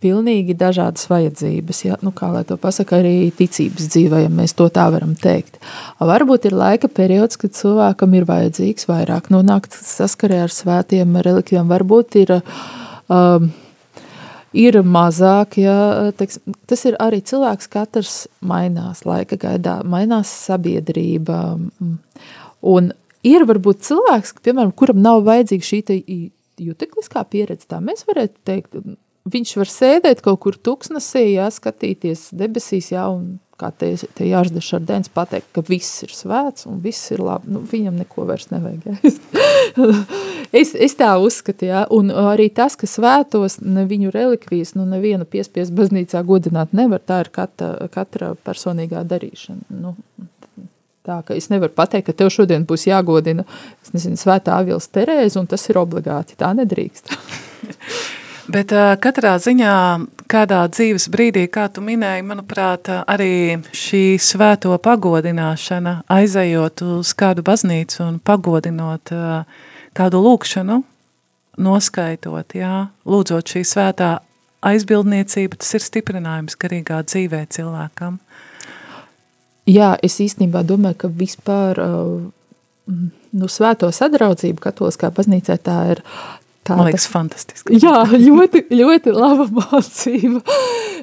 pilnīgi 0.00 0.56
dažādas 0.56 1.08
vajadzības. 1.10 1.82
Ja? 1.84 1.96
Nu, 2.04 2.12
kā 2.16 2.30
lai 2.32 2.42
to 2.48 2.56
pasaka, 2.60 3.00
arī 3.00 3.30
ticības 3.36 3.88
dzīvē, 3.92 4.24
ja 4.24 4.32
mēs 4.32 4.54
to 4.56 4.68
tā 4.72 4.86
varam 4.92 5.12
teikt. 5.18 5.58
Varbūt 6.00 6.48
ir 6.48 6.56
laika 6.56 6.88
periods, 6.88 7.40
kad 7.40 7.56
cilvēkam 7.56 8.16
ir 8.16 8.28
vajadzīgs 8.28 8.88
vairāk 8.88 9.28
nonākt 9.34 9.76
saskarē 9.76 10.44
ar 10.46 10.54
svētiem 10.54 11.18
relikviem. 11.26 11.68
Varbūt 11.70 12.20
ir 12.22 12.36
um, 12.38 13.50
ir 14.56 14.80
mazāk. 14.82 15.58
Ja, 15.60 16.10
teiks, 16.16 16.40
tas 16.70 16.84
ir 16.88 16.98
arī 17.02 17.20
cilvēks, 17.26 17.70
katrs 17.70 18.16
mainās 18.40 19.04
laika 19.08 19.38
gaidā, 19.40 19.80
mainās 19.86 20.32
sabiedrība. 20.48 21.40
Un 22.60 22.90
ir 23.26 23.46
varbūt 23.48 23.84
cilvēks, 23.86 24.36
piemēram, 24.44 24.74
kuram 24.76 25.00
nav 25.04 25.24
vajadzīga 25.28 25.70
šī 25.70 25.82
jutekliskā 26.60 27.24
pieredze, 27.30 27.68
tā 27.70 27.78
mēs 27.80 28.04
varētu 28.08 28.36
teikt, 28.44 28.76
viņš 29.30 29.54
var 29.56 29.70
sēdēt 29.72 30.20
kaut 30.24 30.42
kur 30.44 30.58
tuksnesī, 30.60 31.30
jā, 31.38 31.46
skatīties 31.52 32.28
debesīs, 32.36 32.90
jā, 32.92 33.06
un 33.08 33.38
kā 33.60 33.70
te, 33.76 33.92
te 34.16 34.26
Jārs 34.28 34.54
Šardēns 34.64 35.12
pateikt, 35.12 35.50
ka 35.54 35.62
viss 35.66 36.04
ir 36.06 36.14
svēts 36.14 36.66
un 36.70 36.80
viss 36.84 37.12
ir 37.14 37.22
labi. 37.24 37.52
Nu, 37.54 37.62
viņam 37.66 37.98
neko 38.00 38.26
vairs 38.28 38.48
nevajag. 38.52 38.86
Ja? 38.86 39.90
es, 40.60 40.74
es 40.74 40.96
tā 40.98 41.12
uzskatu, 41.20 41.68
ja? 41.68 41.84
un 41.94 42.12
arī 42.12 42.48
tas, 42.54 42.76
ka 42.80 42.88
svētos 42.90 43.60
ne 43.64 43.86
viņu 43.90 44.12
relikvijas, 44.14 44.74
nu 44.78 44.86
neviena 44.88 45.28
piespies 45.28 45.72
baznīcā 45.74 46.22
godināt 46.26 46.74
nevar, 46.76 47.02
tā 47.04 47.22
ir 47.24 47.32
katra, 47.34 47.90
katra 47.92 48.34
personīgā 48.46 49.04
darīšana. 49.10 49.80
Nu, 49.82 49.96
tā, 51.06 51.20
ka 51.26 51.36
es 51.36 51.50
nevaru 51.52 51.74
pateikt, 51.76 52.10
ka 52.10 52.16
tev 52.22 52.32
šodien 52.34 52.66
būs 52.68 52.88
jāgodina, 52.90 53.46
es 53.84 53.92
nezinu, 53.96 54.20
svētā 54.20 54.60
avils 54.60 54.88
Terēze, 54.92 55.38
un 55.40 55.50
tas 55.50 55.68
ir 55.72 55.80
obligāti, 55.80 56.38
tā 56.40 56.52
nedrīkst. 56.56 57.14
Bet 58.48 58.72
uh, 58.72 58.94
katrā 59.02 59.34
ziņā, 59.42 59.74
kādā 60.30 60.62
dzīves 60.72 61.08
brīdī, 61.12 61.44
kā 61.52 61.66
tu 61.72 61.82
minēji, 61.84 62.24
manuprāt, 62.24 62.88
arī 63.04 63.58
šī 63.76 64.16
svēto 64.22 64.72
pagodināšana, 64.80 66.00
aizejot 66.08 66.84
uz 66.86 67.12
kādu 67.18 67.44
baznīcu 67.46 68.00
un 68.06 68.16
pagodinot 68.24 69.12
uh, 69.12 69.44
kādu 69.96 70.22
lūkšanu, 70.24 70.80
noskaitot, 71.60 72.56
jā, 72.56 72.88
lūdzot 73.04 73.54
šī 73.54 73.64
svētā 73.66 74.16
aizbildniecība, 74.64 75.60
tas 75.60 75.76
ir 75.76 75.84
stiprinājums 75.84 76.58
garīgā 76.60 77.00
dzīvē 77.04 77.44
cilvēkam. 77.52 78.18
Jā, 79.70 79.94
es 80.02 80.18
īstenībā 80.22 80.64
domāju, 80.66 81.02
ka 81.04 81.10
vispār 81.20 81.80
uh, 81.84 82.28
nu, 82.90 83.48
svēto 83.50 83.90
sadraudzību 83.94 84.62
katoliskā 84.62 85.10
baznīcā 85.14 85.56
tā 85.62 85.78
ir 85.94 86.02
Tā, 86.66 86.76
Man 86.76 86.90
liekas, 86.90 87.08
fantastiski. 87.08 87.78
Jā, 87.80 88.02
ļoti, 88.12 88.66
ļoti 88.74 89.16
laba 89.16 89.48
mācība. 89.56 90.42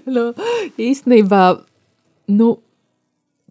Nu, 0.06 0.30
īstenībā, 0.80 1.42
nu, 2.30 2.50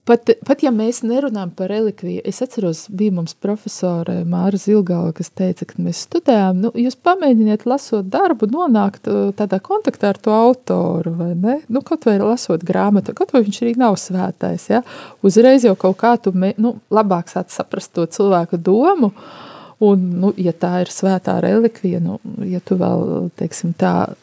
pat, 0.07 0.31
pat 0.47 0.63
ja 0.63 0.71
mēs 0.71 1.03
nerunājam 1.03 1.51
par 1.59 1.73
relikviju, 1.75 2.23
es 2.31 2.39
atceros, 2.45 2.85
bija 2.95 3.17
mums 3.17 3.35
profesore 3.43 4.21
Māra 4.29 4.61
Zilgala, 4.61 5.11
kas 5.17 5.33
teica, 5.35 5.67
ka 5.67 5.83
mēs 5.83 6.05
studējām, 6.07 6.63
nu, 6.63 6.71
jūs 6.79 6.95
pamēģiniet 7.09 7.67
lasot 7.67 8.07
darbu, 8.13 8.49
nonākt 8.55 9.11
uh, 9.11 9.33
tādā 9.37 9.59
kontaktā 9.65 10.15
ar 10.15 10.23
to 10.23 10.37
autoru, 10.37 11.17
vai 11.19 11.33
ne? 11.35 11.59
Nu, 11.67 11.83
kaut 11.85 12.07
vai 12.07 12.21
lasot 12.23 12.63
grāmatu, 12.67 13.17
kaut 13.19 13.35
vai 13.35 13.43
viņš 13.49 13.61
arī 13.65 13.75
nav 13.83 13.99
svētais, 14.01 14.71
ja? 14.71 14.85
Uzreiz 15.27 15.67
jau 15.67 15.75
kaut 15.75 15.99
kā 16.05 16.15
tu, 16.23 16.31
me, 16.31 16.55
nu, 16.63 16.77
labāk 16.95 17.35
sāc 17.35 17.51
saprast 17.51 17.97
to 17.99 18.07
cilvēku 18.15 18.63
domu, 18.63 19.11
uh, 19.11 19.46
Un, 19.85 20.05
nu, 20.23 20.33
ja 20.41 20.55
tā 20.57 20.79
ir 20.85 20.93
svētā 20.93 21.37
relikvija, 21.45 22.01
nu, 22.01 22.17
ja 22.49 22.63
tu 22.65 22.79
vēl 22.81 23.29
teiksim, 23.37 23.75
tā, 23.77 24.15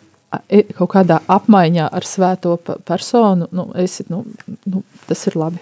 e, 0.49 0.63
kaut 0.73 0.95
kādā 0.95 1.19
apmaiņā 1.29 1.91
ar 1.93 2.07
svēto 2.09 2.55
personu, 2.87 3.49
nu, 3.53 3.67
esi, 3.77 4.07
nu, 4.09 4.23
nu, 4.65 4.81
tas 5.05 5.27
ir 5.29 5.37
labi. 5.37 5.61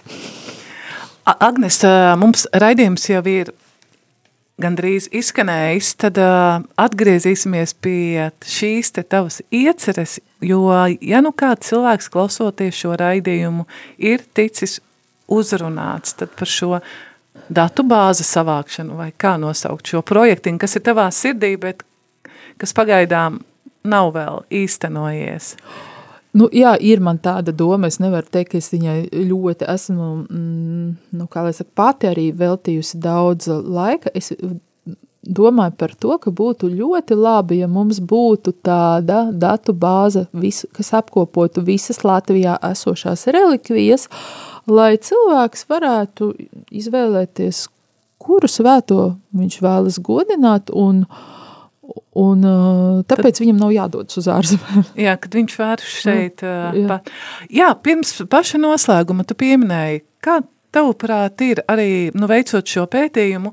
Agnes, 1.22 1.82
mums 2.18 2.48
raidījums 2.56 3.04
jau 3.10 3.20
ir 3.30 3.52
gandrīz 4.62 5.08
izskanējis, 5.14 5.92
tad 6.00 6.18
atgriezīsimies 6.80 7.74
pie 7.82 8.30
šīs 8.46 8.92
te 8.96 9.04
tavas 9.04 9.40
ieceres, 9.52 10.18
jo, 10.44 10.64
ja 11.00 11.22
nu 11.24 11.32
kāds 11.36 11.70
cilvēks 11.70 12.10
klausoties 12.12 12.80
šo 12.80 12.96
raidījumu 13.00 13.66
ir 13.98 14.24
ticis 14.34 14.80
uzrunāts, 15.32 16.16
tad 16.18 16.34
par 16.38 16.50
šo 16.50 16.80
datu 17.52 17.84
bāzi 17.86 18.26
savākšanu, 18.26 18.96
vai 18.98 19.12
kā 19.16 19.36
nosaukt 19.40 19.88
šo 19.92 20.02
projektiņu, 20.06 20.60
kas 20.62 20.76
ir 20.78 20.84
tavā 20.88 21.08
sirdī, 21.14 21.54
bet 21.60 21.82
kas 22.60 22.74
pagaidām 22.76 23.40
nav 23.88 24.12
vēl 24.16 24.44
īstenojies? 24.62 25.54
Nu, 26.32 26.48
jā, 26.48 26.72
ir 26.80 27.02
man 27.04 27.18
tāda 27.20 27.52
doma, 27.52 27.90
es 27.92 27.98
nevaru 28.00 28.24
teikt, 28.32 28.54
ka 28.54 28.60
es 28.62 28.70
viņai 28.72 29.10
ļoti 29.28 29.66
esmu, 29.68 30.06
mm, 30.22 30.86
nu, 31.18 31.26
kā 31.28 31.42
lai 31.44 31.52
saka, 31.52 31.68
pati 31.76 32.08
arī 32.08 32.30
veltījusi 32.36 33.00
daudz 33.04 33.50
laika. 33.52 34.12
Es 34.16 34.32
domāju 35.22 35.76
par 35.78 35.92
to, 35.94 36.16
ka 36.18 36.32
būtu 36.34 36.70
ļoti 36.72 37.16
labi, 37.18 37.60
ja 37.62 37.68
mums 37.70 38.00
būtu 38.00 38.54
tāda 38.64 39.28
datu 39.30 39.74
bāze, 39.74 40.26
visu, 40.32 40.66
kas 40.74 40.92
apkopotu 40.98 41.62
visas 41.66 42.02
Latvijā 42.02 42.56
esošās 42.72 43.28
relikvijas, 43.30 44.08
uh, 44.10 44.52
lai 44.70 44.96
cilvēks 45.00 45.66
varētu 45.70 46.32
izvēlēties, 46.74 47.66
kuru 48.22 48.50
svēto 48.50 49.16
viņš 49.34 49.58
vēlas 49.64 49.98
godināt, 50.04 50.70
un, 50.70 51.02
un 52.18 52.46
tāpēc 53.08 53.34
Tad, 53.34 53.42
viņam 53.42 53.62
nav 53.64 53.74
jādodas 53.74 54.20
uz 54.20 54.28
ārzemēm. 54.30 54.86
Jā, 55.06 55.16
kad 55.18 55.38
viņš 55.38 55.58
vērš 55.58 55.94
šeit. 56.04 56.44
Jā. 56.46 56.86
Pa, 56.88 57.00
jā, 57.50 57.72
pirms 57.82 58.14
paša 58.30 58.62
noslēguma 58.62 59.26
tu 59.26 59.38
pieminēji, 59.38 60.04
kā 60.22 60.40
tavuprāt 60.72 61.42
ir 61.44 61.64
arī, 61.68 62.12
nu, 62.16 62.28
veicot 62.30 62.64
šo 62.64 62.86
pētījumu, 62.88 63.52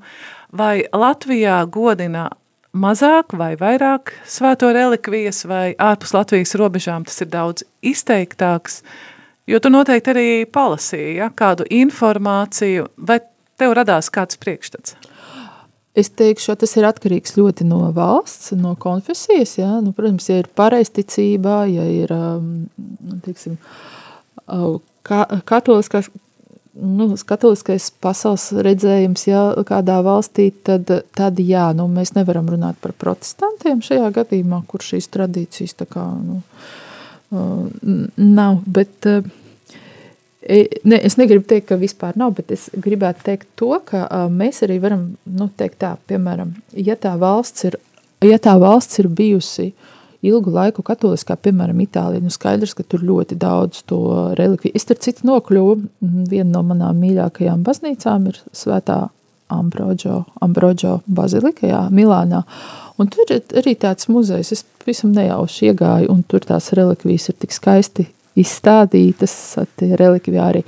vai 0.52 0.84
Latvijā 0.94 1.62
godina 1.70 2.30
mazāk 2.74 3.34
vai 3.38 3.56
vairāk 3.60 4.14
svēto 4.30 4.70
relikvijas, 4.74 5.44
vai 5.50 5.72
ārpus 5.78 6.14
Latvijas 6.14 6.56
robežām 6.60 7.06
tas 7.08 7.22
ir 7.24 7.32
daudz 7.34 7.66
izteiktāks, 7.82 8.84
Jo 9.50 9.58
tu 9.58 9.72
noteikti 9.74 10.12
arī 10.12 10.26
palasīji 10.46 11.16
ja, 11.18 11.32
kādu 11.34 11.66
informāciju, 11.74 12.86
vai 13.02 13.18
tev 13.58 13.74
radās 13.80 14.12
kāds 14.14 14.38
priekšstats? 14.38 14.94
Es 15.98 16.12
teikšu, 16.14 16.54
tas 16.62 16.76
ir 16.78 16.86
atkarīgs 16.86 17.34
ļoti 17.34 17.66
no 17.66 17.80
valsts, 17.96 18.52
no 18.54 18.76
konfesijas. 18.80 19.56
Ja? 19.58 19.72
Nu, 19.82 19.90
protams, 19.98 20.30
ja 20.30 20.38
ir 20.44 20.52
pareizticība, 20.56 21.64
ja 21.72 21.88
ir 21.90 22.14
um, 22.14 22.52
teiksim, 23.26 23.58
ka, 25.10 25.24
katoliskās, 25.50 26.12
nu, 26.82 27.08
katoliskais 27.28 27.90
pasaules 28.02 28.50
redzējums 28.66 29.26
ja, 29.28 29.42
kādā 29.68 30.00
valstī, 30.06 30.50
tad, 30.66 30.90
tad 31.16 31.42
jā, 31.44 31.70
nu, 31.78 31.88
mēs 31.92 32.14
nevaram 32.18 32.50
runāt 32.52 32.80
par 32.82 32.94
protestantiem 32.98 33.84
šajā 33.86 34.10
gadījumā, 34.16 34.62
kur 34.70 34.84
šīs 34.86 35.10
tradīcijas 35.14 35.78
tā 35.80 35.88
kā, 35.90 36.06
nu, 36.24 36.42
nav, 38.16 38.62
bet 38.66 39.06
e, 39.10 39.20
ne, 40.84 40.98
es 40.98 41.20
negribu 41.20 41.46
teikt, 41.50 41.70
ka 41.70 41.80
vispār 41.80 42.18
nav, 42.20 42.34
bet 42.40 42.54
es 42.56 42.70
gribētu 42.74 43.26
teikt 43.28 43.50
to, 43.60 43.76
ka 43.86 44.08
mēs 44.34 44.64
arī 44.66 44.80
varam, 44.82 45.12
nu, 45.30 45.50
teikt 45.60 45.82
tā, 45.84 45.94
piemēram, 46.10 46.56
ja 46.74 46.98
tā 47.00 47.14
valsts 47.22 47.70
ir, 47.70 47.80
ja 48.26 48.40
tā 48.42 48.58
valsts 48.62 49.04
ir 49.04 49.12
bijusi 49.14 49.72
ilgu 50.26 50.52
laiku 50.54 50.84
katoliskā, 50.86 51.38
piemēram, 51.40 51.80
Itālijā. 51.84 52.24
Nu, 52.24 52.34
skaidrs, 52.34 52.76
ka 52.78 52.84
tur 52.88 53.04
ļoti 53.06 53.38
daudz 53.40 53.84
to 53.90 54.02
relikviju. 54.40 54.76
Es 54.76 54.88
tur 54.90 55.00
citu 55.00 55.28
nokļuvu. 55.30 55.78
Viena 56.32 56.50
no 56.58 56.66
manām 56.68 57.00
mīļākajām 57.04 57.64
baznīcām 57.66 58.30
ir 58.32 58.42
Svētā 58.56 59.06
Ambroģo, 59.50 60.24
Ambroģo 60.46 61.00
bazilika, 61.08 61.68
jā, 61.70 61.82
Milānā. 61.94 62.44
Un 63.00 63.10
tur 63.10 63.32
ir 63.32 63.42
arī 63.58 63.74
tāds 63.80 64.10
muzejs, 64.12 64.52
es 64.54 64.66
pavisam 64.82 65.14
nejauši 65.16 65.72
iegāju, 65.72 66.12
un 66.14 66.22
tur 66.28 66.44
tās 66.46 66.70
relikvijas 66.78 67.32
ir 67.32 67.40
tik 67.42 67.56
skaisti 67.56 68.10
izstādītas, 68.40 69.34
tie 69.80 69.94
relikvijāri. 70.00 70.66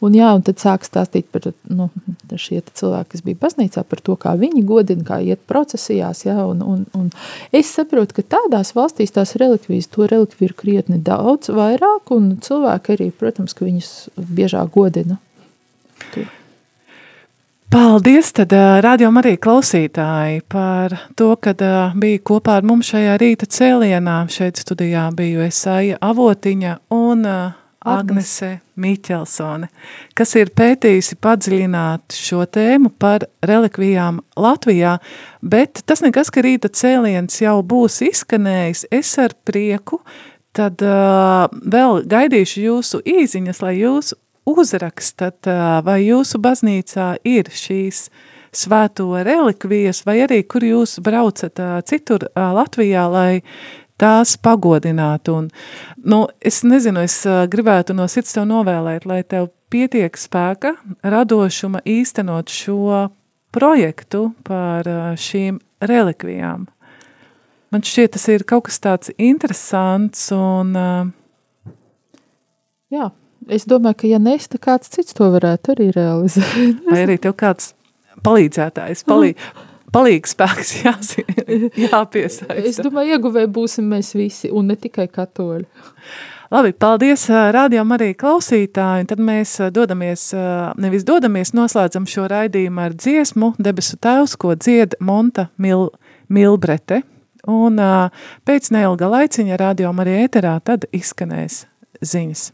Un, 0.00 0.14
jā, 0.16 0.30
un 0.32 0.40
tad 0.40 0.56
sāk 0.62 0.86
stāstīt 0.88 1.26
par 1.28 1.50
nu, 1.68 1.90
šie 2.32 2.62
cilvēki, 2.64 3.10
kas 3.12 3.24
bija 3.26 3.40
baznīcā, 3.42 3.84
par 3.84 4.00
to, 4.00 4.16
kā 4.20 4.32
viņi 4.40 4.64
godina, 4.64 5.04
kā 5.04 5.18
iet 5.20 5.42
procesijās. 5.50 6.24
Jā, 6.24 6.38
un, 6.48 6.62
un, 6.64 6.86
un 6.96 7.10
es 7.52 7.68
saprotu, 7.76 8.16
ka 8.16 8.38
tādās 8.38 8.72
valstīs 8.76 9.12
tās 9.12 9.36
relikvijas, 9.40 9.90
to 9.92 10.08
relikviju 10.08 10.48
ir 10.48 10.56
krietni 10.56 11.00
daudz 11.04 11.52
vairāk, 11.52 12.14
un 12.16 12.32
cilvēki 12.40 12.96
arī, 12.96 13.10
protams, 13.12 13.52
ka 13.56 13.68
viņus 13.68 13.94
biežāk 14.16 14.72
godina. 14.72 15.20
Tur. 16.14 16.30
Paldies, 17.70 18.32
tad 18.34 18.50
rādījām 18.82 19.20
arī 19.20 19.36
klausītāji 19.38 20.40
par 20.50 20.96
to, 21.14 21.28
kad 21.38 21.60
bija 22.02 22.24
kopā 22.26 22.56
ar 22.58 22.64
mums 22.66 22.88
šajā 22.90 23.12
rīta 23.20 23.46
cēlienā. 23.46 24.16
Šeit 24.32 24.58
studijā 24.58 25.04
biju 25.14 25.44
Esaija 25.44 26.00
Avotiņa 26.02 26.72
un 26.96 27.22
Agnese 27.80 28.58
Miķelsone, 28.80 29.70
kas 30.16 30.34
ir 30.36 30.50
pētījusi 30.56 31.16
padziļināt 31.16 32.12
šo 32.12 32.42
tēmu 32.44 32.90
par 33.00 33.24
relikvijām 33.46 34.18
Latvijā, 34.36 34.98
bet 35.40 35.80
tas 35.88 36.04
nekas, 36.04 36.28
ka 36.28 36.44
rīta 36.44 36.68
cēliens 36.68 37.40
jau 37.40 37.56
būs 37.64 38.02
izskanējis, 38.04 38.84
es 38.92 39.14
ar 39.22 39.32
prieku, 39.48 40.02
tad 40.56 40.84
uh, 40.84 41.46
vēl 41.48 42.02
gaidīšu 42.10 42.66
jūsu 42.66 43.00
īziņas, 43.06 43.62
lai 43.64 43.78
jūs 43.78 44.12
uzrakstat, 44.50 45.40
uh, 45.48 45.80
vai 45.86 46.02
jūsu 46.04 46.40
baznīcā 46.42 47.14
ir 47.24 47.48
šīs 47.48 48.10
svēto 48.52 49.08
relikvijas, 49.24 50.02
vai 50.04 50.18
arī, 50.26 50.42
kur 50.44 50.64
jūs 50.66 50.98
braucat 51.04 51.62
uh, 51.62 51.78
citur 51.86 52.28
uh, 52.28 52.50
Latvijā, 52.56 53.06
lai 53.08 53.40
tās 54.00 54.34
pagodināt. 54.40 55.28
Un, 55.32 55.50
nu, 56.00 56.24
es 56.40 56.62
nezinu, 56.66 57.04
es 57.04 57.22
gribētu 57.52 57.96
no 57.96 58.08
sirds 58.10 58.34
tev 58.36 58.48
novēlēt, 58.50 59.06
lai 59.08 59.22
tev 59.22 59.50
pietiek 59.70 60.16
spēka, 60.18 60.74
radošuma 61.06 61.84
īstenot 61.86 62.50
šo 62.50 63.06
projektu 63.54 64.30
par 64.46 64.88
šīm 65.20 65.60
relikvijām. 65.84 66.66
Man 67.70 67.86
šķiet, 67.86 68.16
tas 68.16 68.26
ir 68.32 68.42
kaut 68.48 68.66
kas 68.66 68.80
tāds 68.82 69.12
interesants 69.14 70.30
un... 70.34 70.74
Jā, 72.90 73.12
es 73.46 73.66
domāju, 73.70 74.00
ka 74.00 74.08
ja 74.10 74.18
nes, 74.18 74.48
tad 74.50 74.64
kāds 74.64 74.90
cits 74.90 75.14
to 75.14 75.28
varētu 75.30 75.76
arī 75.76 75.90
realizēt. 75.94 76.80
Vai 76.88 77.04
arī 77.04 77.20
tev 77.22 77.36
kāds 77.38 77.70
palīdzētājs, 78.26 79.04
palīdz, 79.06 79.52
palīgs 79.94 80.34
spēks 80.34 80.74
jāpiesaista. 80.84 82.56
Es 82.58 82.80
domāju, 82.82 83.16
ieguvēji 83.16 83.50
būsim 83.54 83.88
mēs 83.90 84.12
visi, 84.16 84.50
un 84.52 84.70
ne 84.70 84.76
tikai 84.80 85.08
katoļi. 85.10 85.66
Labi, 86.50 86.72
paldies 86.74 87.28
rādījām 87.30 87.94
arī 87.94 88.10
klausītāji, 88.18 89.06
tad 89.12 89.22
mēs 89.22 89.54
dodamies, 89.70 90.32
nevis 90.82 91.06
dodamies, 91.06 91.54
noslēdzam 91.54 92.08
šo 92.10 92.26
raidījumu 92.32 92.82
ar 92.82 92.96
dziesmu 92.98 93.52
Debesu 93.62 94.00
tēvs, 94.02 94.34
ko 94.34 94.56
dzied 94.58 94.98
Monta 94.98 95.46
Mil, 95.62 95.92
Milbrete, 96.26 97.04
un 97.46 97.78
pēc 98.50 98.72
neilga 98.74 99.12
laiciņa 99.14 99.62
rādījām 99.62 100.02
arī 100.02 100.24
ēterā 100.24 100.58
tad 100.66 100.90
izskanēs 100.90 101.68
ziņas. 102.02 102.50